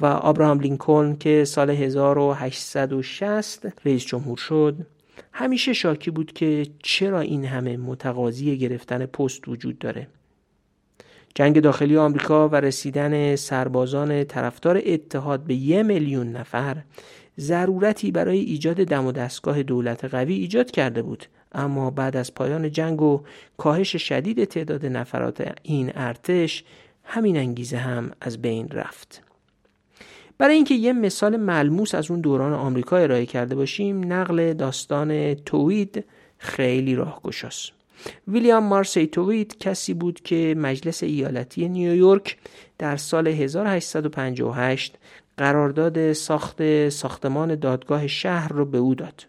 [0.00, 4.76] و آبراهام لینکلن که سال 1860 رئیس جمهور شد
[5.32, 10.08] همیشه شاکی بود که چرا این همه متقاضی گرفتن پست وجود داره
[11.34, 16.76] جنگ داخلی آمریکا و رسیدن سربازان طرفدار اتحاد به یه میلیون نفر
[17.38, 21.26] ضرورتی برای ایجاد دم و دستگاه دولت قوی ایجاد کرده بود.
[21.52, 23.20] اما بعد از پایان جنگ و
[23.56, 26.64] کاهش شدید تعداد نفرات این ارتش
[27.04, 29.22] همین انگیزه هم از بین رفت.
[30.38, 36.04] برای اینکه یه مثال ملموس از اون دوران آمریکا ارائه کرده باشیم نقل داستان توید
[36.38, 37.72] خیلی راهگشاست.
[38.28, 42.36] ویلیام مارسی توید کسی بود که مجلس ایالتی نیویورک
[42.78, 44.98] در سال 1858
[45.38, 49.26] قرارداد ساخت ساختمان دادگاه شهر رو به او داد.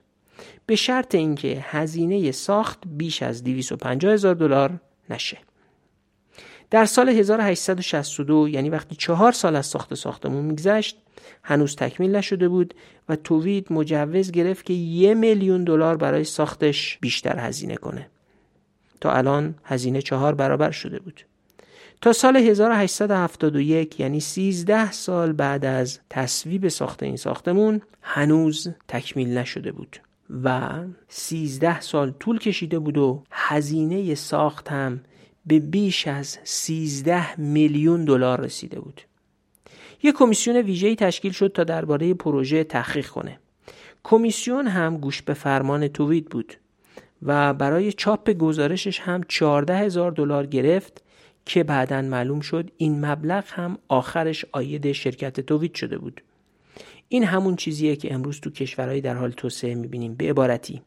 [0.65, 4.79] به شرط اینکه هزینه ساخت بیش از 250 هزار دلار
[5.09, 5.37] نشه.
[6.69, 10.97] در سال 1862 یعنی وقتی چهار سال از ساخت ساختمون میگذشت
[11.43, 12.73] هنوز تکمیل نشده بود
[13.09, 18.09] و تووید مجوز گرفت که یه میلیون دلار برای ساختش بیشتر هزینه کنه.
[19.01, 21.21] تا الان هزینه چهار برابر شده بود.
[22.01, 29.71] تا سال 1871 یعنی 13 سال بعد از تصویب ساخت این ساختمون هنوز تکمیل نشده
[29.71, 29.99] بود
[30.43, 30.69] و
[31.07, 35.01] 13 سال طول کشیده بود و هزینه ساخت هم
[35.45, 39.01] به بیش از 13 میلیون دلار رسیده بود.
[40.03, 43.39] یک کمیسیون ویژه‌ای تشکیل شد تا درباره پروژه تحقیق کنه.
[44.03, 46.53] کمیسیون هم گوش به فرمان تووید بود
[47.23, 51.03] و برای چاپ گزارشش هم 14 هزار دلار گرفت
[51.45, 56.21] که بعدا معلوم شد این مبلغ هم آخرش آید شرکت تووید شده بود.
[57.09, 60.81] این همون چیزیه که امروز تو کشورهای در حال توسعه می‌بینیم به عبارتی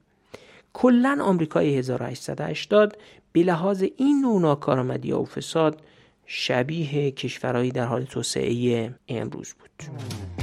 [0.73, 2.97] کلا آمریکای 1880
[3.33, 5.81] به لحاظ این نوع ناکارآمدی و فساد
[6.27, 10.42] شبیه کشورهایی در حال توسعه امروز بود.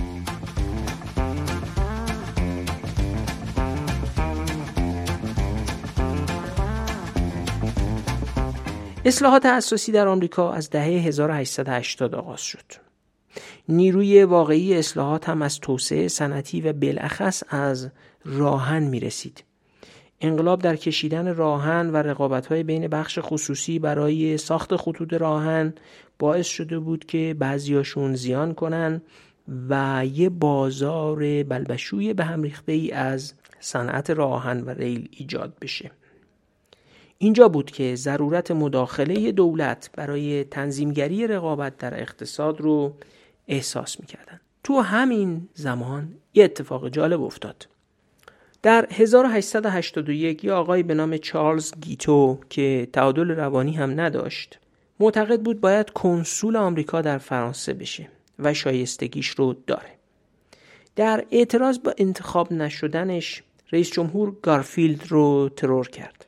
[9.05, 12.65] اصلاحات اساسی در آمریکا از دهه 1880 آغاز شد.
[13.69, 17.89] نیروی واقعی اصلاحات هم از توسعه صنعتی و بالاخص از
[18.25, 19.43] راهن می رسید.
[20.21, 25.73] انقلاب در کشیدن راهن و رقابت‌های بین بخش خصوصی برای ساخت خطوط راهن
[26.19, 29.01] باعث شده بود که بعضیاشون زیان کنن
[29.69, 35.91] و یه بازار بلبشوی به هم ریخته ای از صنعت راهن و ریل ایجاد بشه
[37.21, 42.93] اینجا بود که ضرورت مداخله دولت برای تنظیمگری رقابت در اقتصاد رو
[43.47, 44.39] احساس می‌کردن.
[44.63, 47.67] تو همین زمان یه اتفاق جالب افتاد.
[48.61, 54.59] در 1881 یه آقای به نام چارلز گیتو که تعادل روانی هم نداشت
[54.99, 58.07] معتقد بود باید کنسول آمریکا در فرانسه بشه
[58.39, 59.91] و شایستگیش رو داره.
[60.95, 66.18] در اعتراض با انتخاب نشدنش رئیس جمهور گارفیلد رو ترور کرد.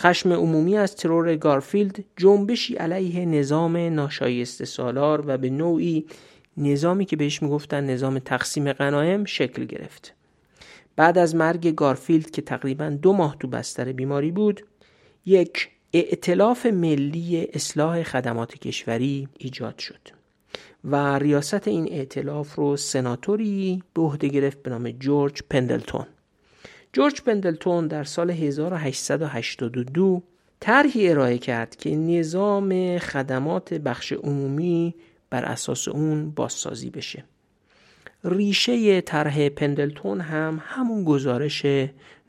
[0.00, 6.06] خشم عمومی از ترور گارفیلد جنبشی علیه نظام ناشایسته سالار و به نوعی
[6.56, 10.14] نظامی که بهش می‌گفتن نظام تقسیم غنایم شکل گرفت.
[10.96, 14.66] بعد از مرگ گارفیلد که تقریبا دو ماه تو بستر بیماری بود
[15.26, 20.08] یک ائتلاف ملی اصلاح خدمات کشوری ایجاد شد
[20.84, 26.06] و ریاست این ائتلاف رو سناتوری به عهده گرفت به نام جورج پندلتون.
[26.92, 30.22] جورج پندلتون در سال 1882
[30.60, 34.94] طرحی ارائه کرد که نظام خدمات بخش عمومی
[35.30, 37.24] بر اساس اون بازسازی بشه.
[38.24, 41.66] ریشه طرح پندلتون هم همون گزارش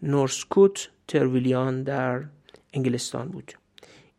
[0.03, 2.23] نورسکوت ترویلیان در
[2.73, 3.53] انگلستان بود.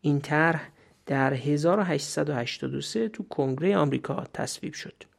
[0.01, 0.69] این طرح
[1.05, 5.12] در 1883 تو کنگره آمریکا تصویب شد.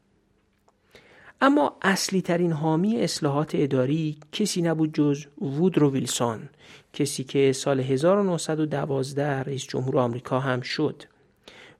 [1.44, 6.48] اما اصلی ترین حامی اصلاحات اداری کسی نبود جز وودرو ویلسون
[6.92, 11.02] کسی که سال 1912 رئیس جمهور آمریکا هم شد.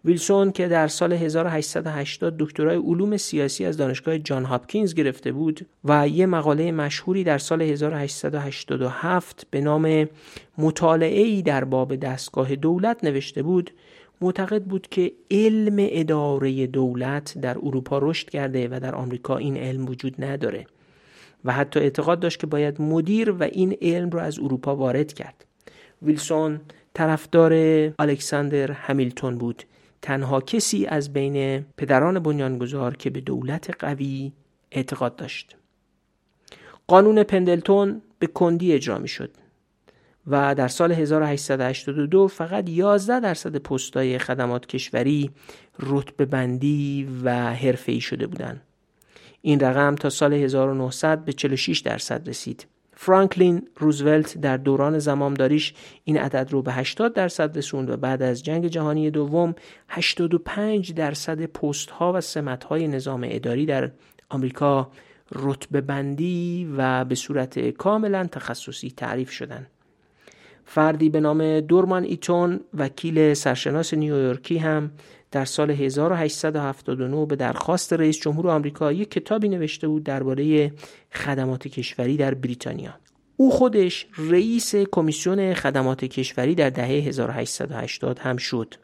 [0.04, 6.08] ویلسون که در سال 1880 دکترای علوم سیاسی از دانشگاه جان هاپکینز گرفته بود و
[6.08, 10.08] یه مقاله مشهوری در سال 1887 به نام
[10.58, 13.70] مطالعه در باب دستگاه دولت نوشته بود
[14.20, 19.88] معتقد بود که علم اداره دولت در اروپا رشد کرده و در آمریکا این علم
[19.88, 20.66] وجود نداره
[21.44, 25.44] و حتی اعتقاد داشت که باید مدیر و این علم را از اروپا وارد کرد.
[26.02, 26.60] ویلسون
[26.94, 27.52] طرفدار
[27.98, 29.62] الکساندر همیلتون بود.
[30.02, 34.32] تنها کسی از بین پدران بنیانگذار که به دولت قوی
[34.72, 35.56] اعتقاد داشت.
[36.86, 39.30] قانون پندلتون به کندی اجرا می شد
[40.26, 45.30] و در سال 1882 فقط 11 درصد پستای خدمات کشوری
[45.80, 48.60] رتبه بندی و حرفه‌ای شده بودند.
[49.42, 52.66] این رقم تا سال 1900 به 46 درصد رسید.
[52.96, 58.42] فرانکلین روزولت در دوران زمامداریش این عدد رو به 80 درصد رسوند و بعد از
[58.42, 59.54] جنگ جهانی دوم
[59.88, 63.90] 85 درصد پست ها و سمت های نظام اداری در
[64.28, 64.90] آمریکا
[65.32, 69.66] رتبه بندی و به صورت کاملا تخصصی تعریف شدند.
[70.64, 74.90] فردی به نام دورمان ایتون وکیل سرشناس نیویورکی هم
[75.34, 80.72] در سال 1879 به درخواست رئیس جمهور آمریکا یک کتابی نوشته بود درباره
[81.12, 82.94] خدمات کشوری در بریتانیا.
[83.36, 88.74] او خودش رئیس کمیسیون خدمات کشوری در دهه 1880 هم شد.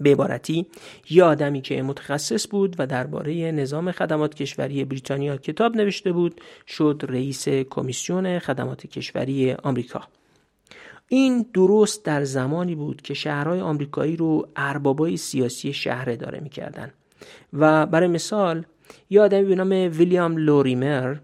[0.00, 0.66] به عبارتی
[1.10, 7.02] یه آدمی که متخصص بود و درباره نظام خدمات کشوری بریتانیا کتاب نوشته بود شد
[7.08, 10.02] رئیس کمیسیون خدمات کشوری آمریکا.
[11.12, 16.90] این درست در زمانی بود که شهرهای آمریکایی رو اربابای سیاسی شهر اداره می‌کردن
[17.52, 18.64] و برای مثال
[19.10, 21.16] یه آدمی به نام ویلیام لوریمر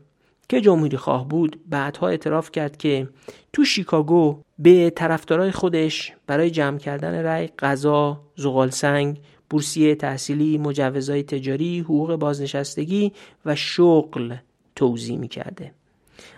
[0.49, 3.09] که جمهوری خواه بود بعدها اعتراف کرد که
[3.53, 9.21] تو شیکاگو به طرفدارای خودش برای جمع کردن رأی غذا، زغال سنگ،
[9.51, 13.13] بورسیه تحصیلی، مجوزهای تجاری، حقوق بازنشستگی
[13.45, 14.35] و شغل
[14.77, 15.73] توضیح می‌کرده.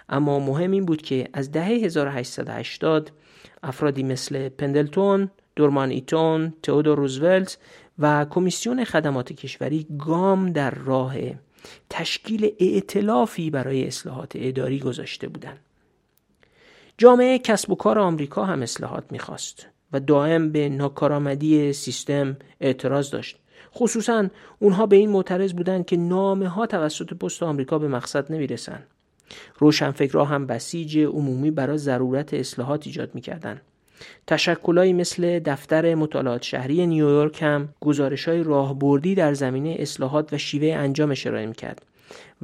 [0.08, 3.12] اما مهم این بود که از دهه 1880
[3.62, 7.58] افرادی مثل پندلتون، دورمان ایتون، تئودور روزولت
[7.98, 11.14] و کمیسیون خدمات کشوری گام در راه
[11.90, 15.58] تشکیل ائتلافی برای اصلاحات اداری گذاشته بودند.
[16.98, 23.38] جامعه کسب و کار آمریکا هم اصلاحات می‌خواست و دائم به ناکارآمدی سیستم اعتراض داشت.
[23.74, 24.28] خصوصا
[24.58, 28.86] اونها به این معترض بودند که نامه ها توسط پست آمریکا به مقصد نمی‌رسند.
[29.58, 33.60] روشنفکرها هم بسیج عمومی برای ضرورت اصلاحات ایجاد می‌کردند.
[34.26, 40.76] تشکلایی مثل دفتر مطالعات شهری نیویورک هم گزارش های راهبردی در زمینه اصلاحات و شیوه
[40.76, 41.82] انجامش ارائه می‌کرد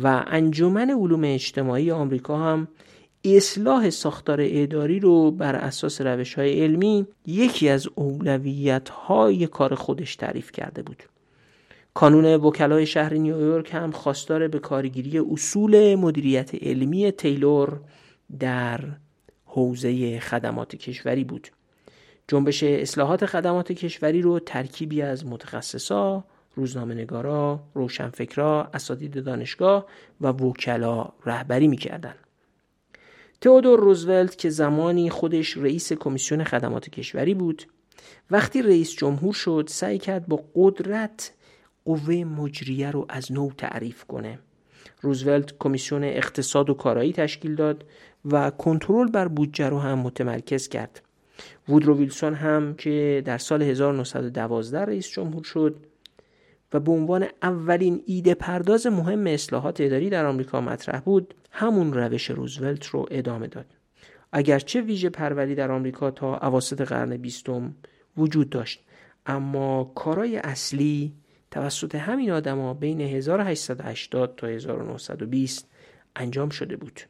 [0.03, 2.69] و انجمن علوم اجتماعی آمریکا هم
[3.25, 10.17] اصلاح ساختار اداری رو بر اساس روش های علمی یکی از اولویت های کار خودش
[10.17, 11.03] تعریف کرده بود.
[11.95, 17.81] کانون وکلای شهر نیویورک هم خواستار به کارگیری اصول مدیریت علمی تیلور
[18.39, 18.81] در
[19.45, 21.49] حوزه خدمات کشوری بود.
[22.29, 26.25] جنبش اصلاحات خدمات کشوری رو ترکیبی از متخصصا،
[26.55, 29.87] روزنامه نگارا، روشنفکرا، اساتید دانشگاه
[30.21, 32.17] و وکلا رهبری می‌کردند.
[33.41, 37.63] تئودور روزولت که زمانی خودش رئیس کمیسیون خدمات کشوری بود
[38.31, 41.33] وقتی رئیس جمهور شد سعی کرد با قدرت
[41.85, 44.39] قوه مجریه رو از نو تعریف کنه.
[45.01, 47.85] روزولت کمیسیون اقتصاد و کارایی تشکیل داد
[48.25, 51.03] و کنترل بر بودجه رو هم متمرکز کرد.
[51.69, 55.77] وودرو ویلسون هم که در سال 1912 رئیس جمهور شد
[56.73, 62.31] و به عنوان اولین ایده پرداز مهم اصلاحات اداری در آمریکا مطرح بود همون روش
[62.31, 63.67] روزولت رو ادامه داد.
[64.33, 67.75] اگرچه ویژه پروری در آمریکا تا اواسط قرن بیستم
[68.17, 68.85] وجود داشت
[69.27, 71.13] اما کارای اصلی
[71.55, 75.69] توسط همین آدما بین 1880 تا 1920
[76.17, 77.01] انجام شده بود.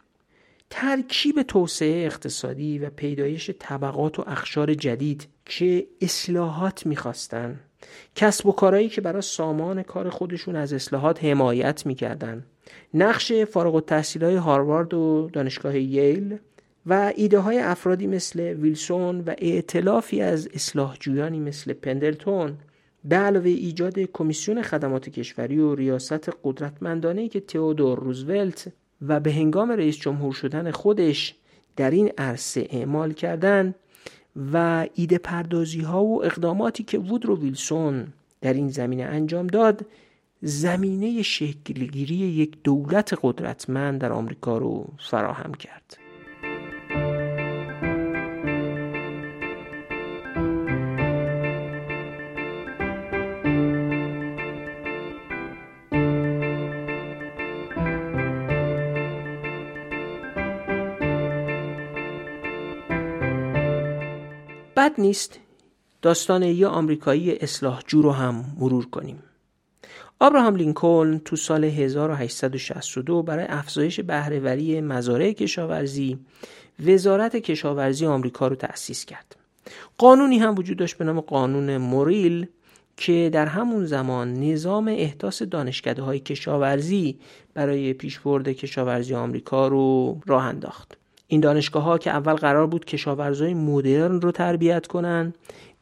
[0.71, 7.61] ترکیب توسعه اقتصادی و پیدایش طبقات و اخشار جدید که اصلاحات می‌خواستن
[8.15, 12.47] کسب و کارهایی که برای سامان کار خودشون از اصلاحات حمایت می‌کردن
[12.95, 16.39] نقش فارغ التحصیل های هاروارد و دانشگاه ییل
[16.87, 22.59] و ایده های افرادی مثل ویلسون و ائتلافی از اصلاحجویانی مثل پندلتون
[23.05, 29.71] به علاوه ایجاد کمیسیون خدمات کشوری و ریاست قدرتمندانه که تئودور روزولت و به هنگام
[29.71, 31.35] رئیس جمهور شدن خودش
[31.77, 33.75] در این عرصه اعمال کردن
[34.53, 38.07] و ایده پردازی ها و اقداماتی که وودرو ویلسون
[38.41, 39.87] در این زمینه انجام داد
[40.43, 46.04] زمینه شکلگیری یک دولت قدرتمند در آمریکا رو فراهم کرد.
[64.85, 65.39] بد نیست
[66.03, 69.23] داستان یه آمریکایی اصلاحجو رو هم مرور کنیم.
[70.21, 76.19] آبراهام لینکلن تو سال 1862 برای افزایش بهرهوری مزارع کشاورزی
[76.87, 79.37] وزارت کشاورزی آمریکا رو تأسیس کرد.
[79.99, 82.47] قانونی هم وجود داشت به نام قانون موریل
[82.97, 87.19] که در همون زمان نظام احداث دانشکده های کشاورزی
[87.55, 90.97] برای پیشبرد کشاورزی آمریکا رو راه انداخت.
[91.35, 95.35] این دانشگاه ها که اول قرار بود کشاورزای مدرن رو تربیت کنن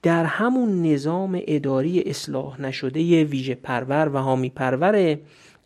[0.03, 5.19] در همون نظام اداری اصلاح نشده ویژه پرور و حامی پرور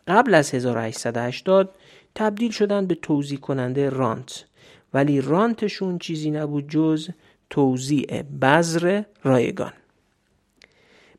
[0.07, 1.75] قبل از 1880
[2.15, 4.45] تبدیل شدن به توضیح کننده رانت.
[4.93, 7.09] ولی رانتشون چیزی نبود جز
[7.49, 9.73] توزیع بذر رایگان.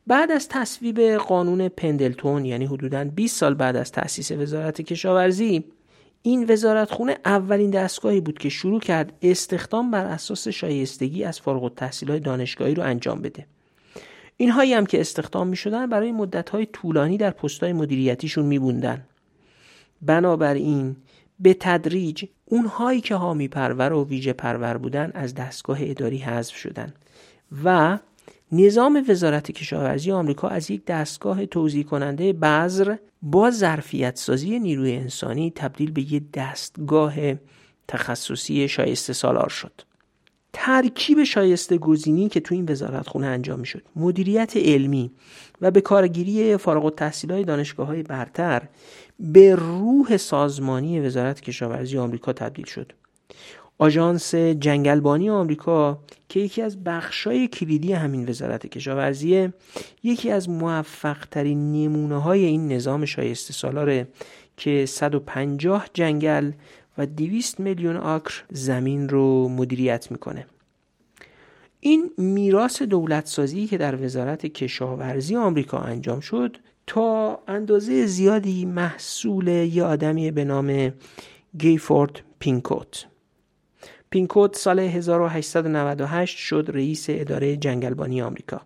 [0.06, 5.64] بعد از تصویب قانون پندلتون یعنی حدوداً 20 سال بعد از تأسیس وزارت کشاورزی
[6.22, 12.22] این وزارتخونه اولین دستگاهی بود که شروع کرد استخدام بر اساس شایستگی از فارغ التحصیلات
[12.22, 13.46] دانشگاهی رو انجام بده
[14.36, 19.06] اینهایی هم که استخدام می شدن برای مدتهای طولانی در پستهای مدیریتیشون می بوندن.
[20.02, 20.96] بنابراین
[21.40, 26.94] به تدریج اونهایی که حامی پرور و ویژه پرور بودن از دستگاه اداری حذف شدن
[27.64, 27.98] و
[28.52, 35.52] نظام وزارت کشاورزی آمریکا از یک دستگاه توضیح کننده بذر با ظرفیت سازی نیروی انسانی
[35.56, 37.14] تبدیل به یک دستگاه
[37.88, 39.72] تخصصی شایسته سالار شد.
[40.52, 45.10] ترکیب شایسته گزینی که تو این وزارت خونه انجام شد مدیریت علمی
[45.60, 48.62] و به کارگیری فارغ التحصیل های دانشگاه های برتر
[49.20, 52.92] به روح سازمانی وزارت کشاورزی آمریکا تبدیل شد
[53.78, 55.98] آژانس جنگلبانی آمریکا
[56.28, 59.48] که یکی از بخشای کلیدی همین وزارت کشاورزی
[60.02, 64.08] یکی از موفق ترین نمونه های این نظام شایسته سالاره
[64.56, 66.52] که 150 جنگل
[66.98, 70.46] و 200 میلیون آکر زمین رو مدیریت می‌کنه.
[71.80, 76.56] این میراث دولت سازی که در وزارت کشاورزی آمریکا انجام شد
[76.86, 80.92] تا اندازه زیادی محصول یه آدمی به نام
[81.58, 83.06] گیفورد پینکوت.
[84.10, 88.60] پینکوت سال 1898 شد رئیس اداره جنگلبانی آمریکا.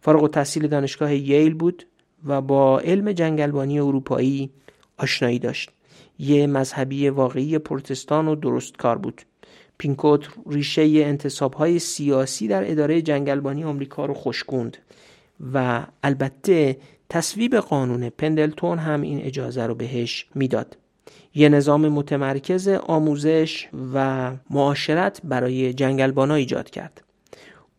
[0.00, 1.86] فارغ التحصیل دانشگاه ییل بود
[2.24, 4.50] و با علم جنگلبانی اروپایی
[4.98, 5.70] آشنایی داشت.
[6.18, 9.22] یه مذهبی واقعی پروتستان و درست کار بود.
[9.78, 14.76] پینکوت ریشه انتصاب های سیاسی در اداره جنگلبانی آمریکا رو خوشگوند
[15.54, 16.76] و البته
[17.08, 20.76] تصویب قانون پندلتون هم این اجازه رو بهش می‌داد.
[21.34, 27.02] یه نظام متمرکز آموزش و معاشرت برای جنگلبانا ایجاد کرد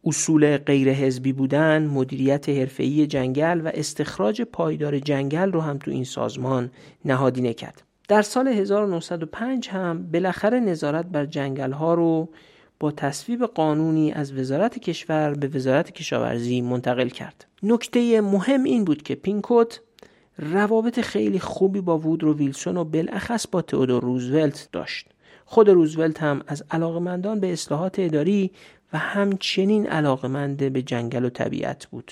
[0.06, 6.04] اصول غیر حزبی بودن، مدیریت حرفه‌ای جنگل و استخراج پایدار جنگل رو هم تو این
[6.04, 6.72] سازمان
[7.06, 7.84] نهادینه کرد.
[8.08, 12.30] در سال 1905 هم بالاخره نظارت بر جنگل ها رو
[12.80, 17.46] با تصویب قانونی از وزارت کشور به وزارت کشاورزی منتقل کرد.
[17.64, 19.82] نکته مهم این بود که پینکوت
[20.38, 25.08] روابط خیلی خوبی با وودرو ویلسون و بالاخص با تئودور روزولت داشت.
[25.46, 28.52] خود روزولت هم از علاقمندان به اصلاحات اداری
[28.94, 32.12] و همچنین علاقمند به جنگل و طبیعت بود.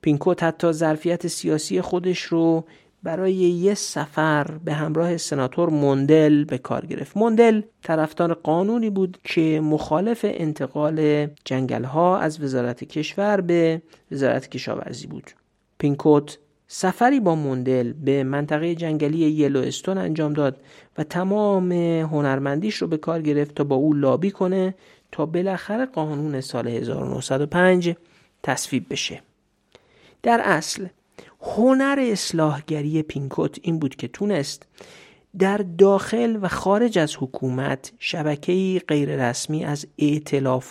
[0.00, 2.64] پینکوت حتی ظرفیت سیاسی خودش رو
[3.02, 9.60] برای یه سفر به همراه سناتور موندل به کار گرفت موندل طرفدار قانونی بود که
[9.60, 15.30] مخالف انتقال جنگل ها از وزارت کشور به وزارت کشاورزی بود
[15.78, 16.38] پینکوت
[16.68, 20.56] سفری با موندل به منطقه جنگلی یلوستون انجام داد
[20.98, 24.74] و تمام هنرمندیش رو به کار گرفت تا با او لابی کنه
[25.12, 27.96] تا بالاخره قانون سال 1905
[28.42, 29.22] تصویب بشه.
[30.22, 30.86] در اصل
[31.40, 34.66] هنر اصلاحگری پینکوت این بود که تونست
[35.38, 39.86] در داخل و خارج از حکومت شبکه‌ای غیررسمی از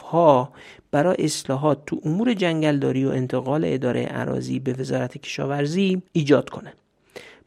[0.03, 0.51] ها
[0.95, 6.73] برای اصلاحات تو امور جنگلداری و انتقال اداره عراضی به وزارت کشاورزی ایجاد کنه.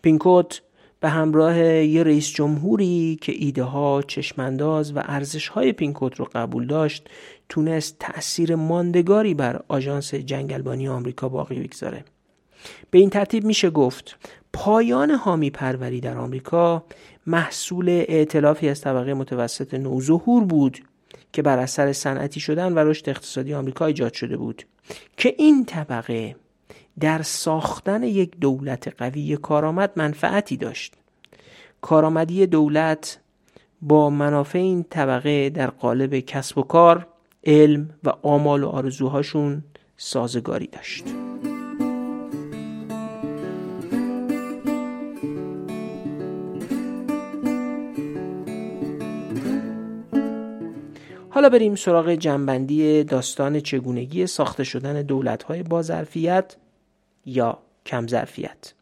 [0.02, 0.62] پینکوت
[1.00, 6.66] به همراه یه رئیس جمهوری که ایده ها، چشمانداز و ارزش های پینکوت رو قبول
[6.66, 7.08] داشت
[7.48, 12.04] تونست تأثیر ماندگاری بر آژانس جنگلبانی آمریکا باقی بگذاره.
[12.90, 14.16] به این ترتیب میشه گفت
[14.52, 16.84] پایان حامی پروری در آمریکا
[17.26, 20.78] محصول ائتلافی از طبقه متوسط نوظهور بود
[21.32, 24.62] که بر اثر صنعتی شدن و رشد اقتصادی آمریکا ایجاد شده بود.
[25.16, 26.36] که این طبقه
[27.00, 30.94] در ساختن یک دولت قوی کارآمد منفعتی داشت.
[31.80, 33.20] کارآمدی دولت
[33.82, 37.06] با منافع این طبقه در قالب کسب و کار
[37.44, 39.64] علم و آمال و آرزوهاشون
[39.96, 41.04] سازگاری داشت.
[51.38, 56.56] حالا بریم سراغ جنبندی داستان چگونگی ساخته شدن دولت‌های بازرفیت
[57.26, 58.74] یا کمظرفیت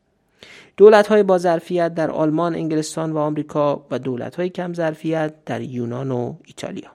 [0.77, 6.91] دولت‌های بازرفیت در آلمان، انگلستان و آمریکا و دولت‌های کمظرفیت در یونان و ایتالیا.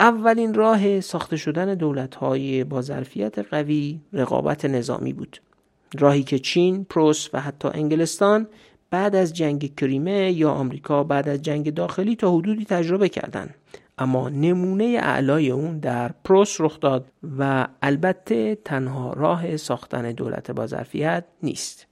[0.00, 5.40] اولین راه ساخته شدن دولت‌های بازرفیت قوی رقابت نظامی بود.
[5.98, 8.46] راهی که چین، پروس و حتی انگلستان
[8.90, 13.54] بعد از جنگ کریمه یا آمریکا بعد از جنگ داخلی تا حدودی تجربه کردند.
[13.98, 21.24] اما نمونه اعلای اون در پروس رخ داد و البته تنها راه ساختن دولت بازرفیت
[21.42, 21.86] نیست.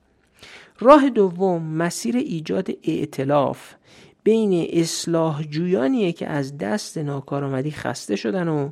[0.81, 3.75] راه دوم مسیر ایجاد ائتلاف
[4.25, 8.71] بین اصلاح جویانیه که از دست ناکارآمدی خسته شدن و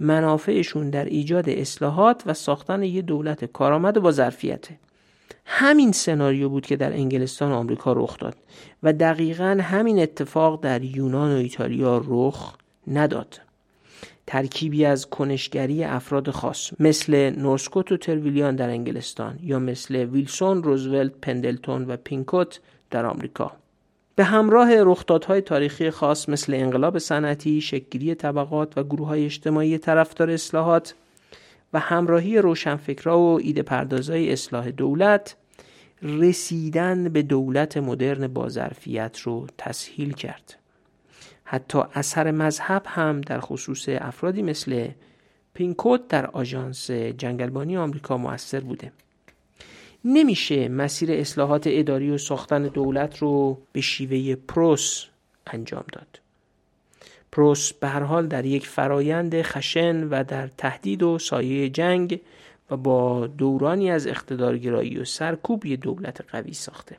[0.00, 4.78] منافعشون در ایجاد اصلاحات و ساختن یه دولت کارآمد با ظرفیته.
[5.46, 8.36] همین سناریو بود که در انگلستان و آمریکا رخ داد
[8.82, 12.56] و دقیقا همین اتفاق در یونان و ایتالیا رخ
[12.90, 13.40] نداد.
[14.26, 21.12] ترکیبی از کنشگری افراد خاص مثل نورسکوت و ترویلیان در انگلستان یا مثل ویلسون، روزولت،
[21.22, 22.60] پندلتون و پینکوت
[22.90, 23.52] در آمریکا.
[24.14, 30.30] به همراه رخدادهای تاریخی خاص مثل انقلاب صنعتی، شکلگیری طبقات و گروه های اجتماعی طرفدار
[30.30, 30.94] اصلاحات
[31.72, 35.36] و همراهی روشنفکرا و ایده پردازای اصلاح دولت
[36.02, 40.59] رسیدن به دولت مدرن با ظرفیت رو تسهیل کرد.
[41.52, 44.88] حتی اثر مذهب هم در خصوص افرادی مثل
[45.54, 48.92] پینکوت در آژانس جنگلبانی آمریکا موثر بوده.
[50.04, 55.04] نمیشه مسیر اصلاحات اداری و ساختن دولت رو به شیوه پروس
[55.46, 56.20] انجام داد.
[57.32, 62.20] پروس به هر حال در یک فرایند خشن و در تهدید و سایه جنگ
[62.70, 66.96] و با دورانی از اقتدارگرایی و سرکوب یه دولت قوی ساخته.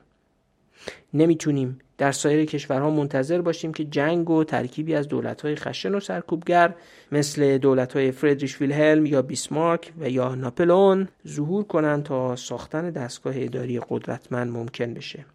[1.14, 6.74] نمی‌تونیم در سایر کشورها منتظر باشیم که جنگ و ترکیبی از دولت‌های خشن و سرکوبگر
[7.12, 13.80] مثل دولت‌های فردریش ویلهلم یا بیسمارک و یا ناپلئون ظهور کنند تا ساختن دستگاه اداری
[13.90, 15.26] قدرتمند ممکن بشه.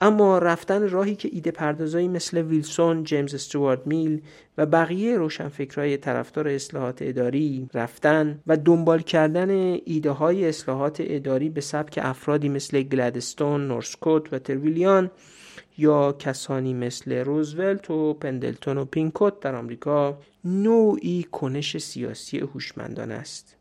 [0.00, 4.22] اما رفتن راهی که ایده پردازایی مثل ویلسون، جیمز استوارد میل
[4.58, 9.50] و بقیه روشنفکرهای طرفدار اصلاحات اداری رفتن و دنبال کردن
[9.84, 15.10] ایده های اصلاحات اداری به سبک افرادی مثل گلدستون، نورسکوت و ترویلیان
[15.78, 23.57] یا کسانی مثل روزولت و پندلتون و پینکوت در آمریکا نوعی کنش سیاسی هوشمندانه است.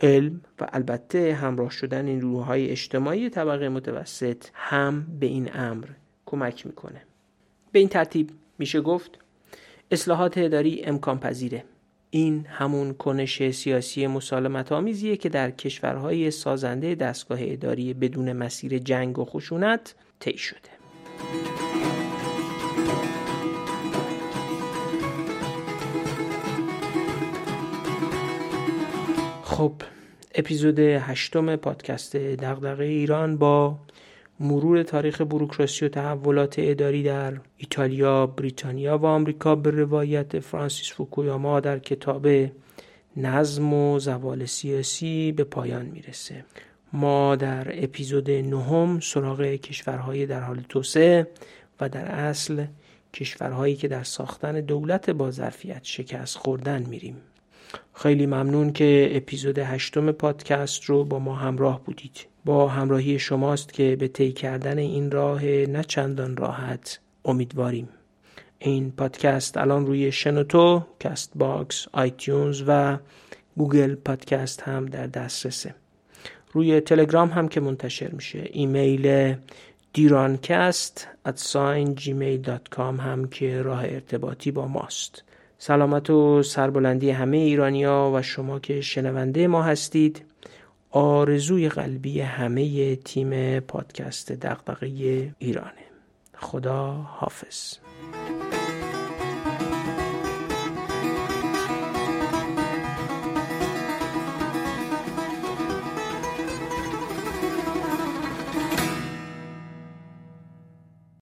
[0.00, 5.86] علم و البته همراه شدن این روحهای اجتماعی طبقه متوسط هم به این امر
[6.26, 7.02] کمک می‌کنه.
[7.72, 9.18] به این ترتیب میشه گفت
[9.90, 11.64] اصلاحات اداری امکان پذیره.
[12.10, 19.18] این همون کنش سیاسی مسالمت آمیزیه که در کشورهای سازنده دستگاه اداری بدون مسیر جنگ
[19.18, 21.57] و خشونت طی شده.
[29.58, 29.72] خب
[30.34, 33.78] اپیزود هشتم پادکست دغدغه ایران با
[34.40, 41.60] مرور تاریخ بروکراسی و تحولات اداری در ایتالیا، بریتانیا و آمریکا به روایت فرانسیس فوکویاما
[41.60, 42.28] در کتاب
[43.16, 46.44] نظم و زوال سیاسی به پایان می‌رسه.
[46.92, 51.28] ما در اپیزود نهم سراغ کشورهای در حال توسعه
[51.80, 52.66] و در اصل
[53.14, 57.16] کشورهایی که در ساختن دولت با ظرفیت شکست خوردن میریم.
[57.94, 62.26] خیلی ممنون که اپیزود هشتم پادکست رو با ما همراه بودید.
[62.44, 67.88] با همراهی شماست که به طی کردن این راه نه چندان راحت امیدواریم.
[68.58, 72.98] این پادکست الان روی شنوتو، Castbox، iTunes و
[73.56, 75.74] Google Podcast هم در دسترسه.
[76.52, 78.48] روی تلگرام هم که منتشر میشه.
[78.52, 79.36] ایمیل
[79.92, 81.38] dirancast at
[81.96, 85.22] gmail.com هم که راه ارتباطی با ماست.
[85.58, 90.24] سلامت و سربلندی همه ایرانیا و شما که شنونده ما هستید.
[90.90, 94.86] آرزوی قلبی همه تیم پادکست دغدغه
[95.38, 95.72] ایرانه.
[96.34, 97.74] خدا حافظ.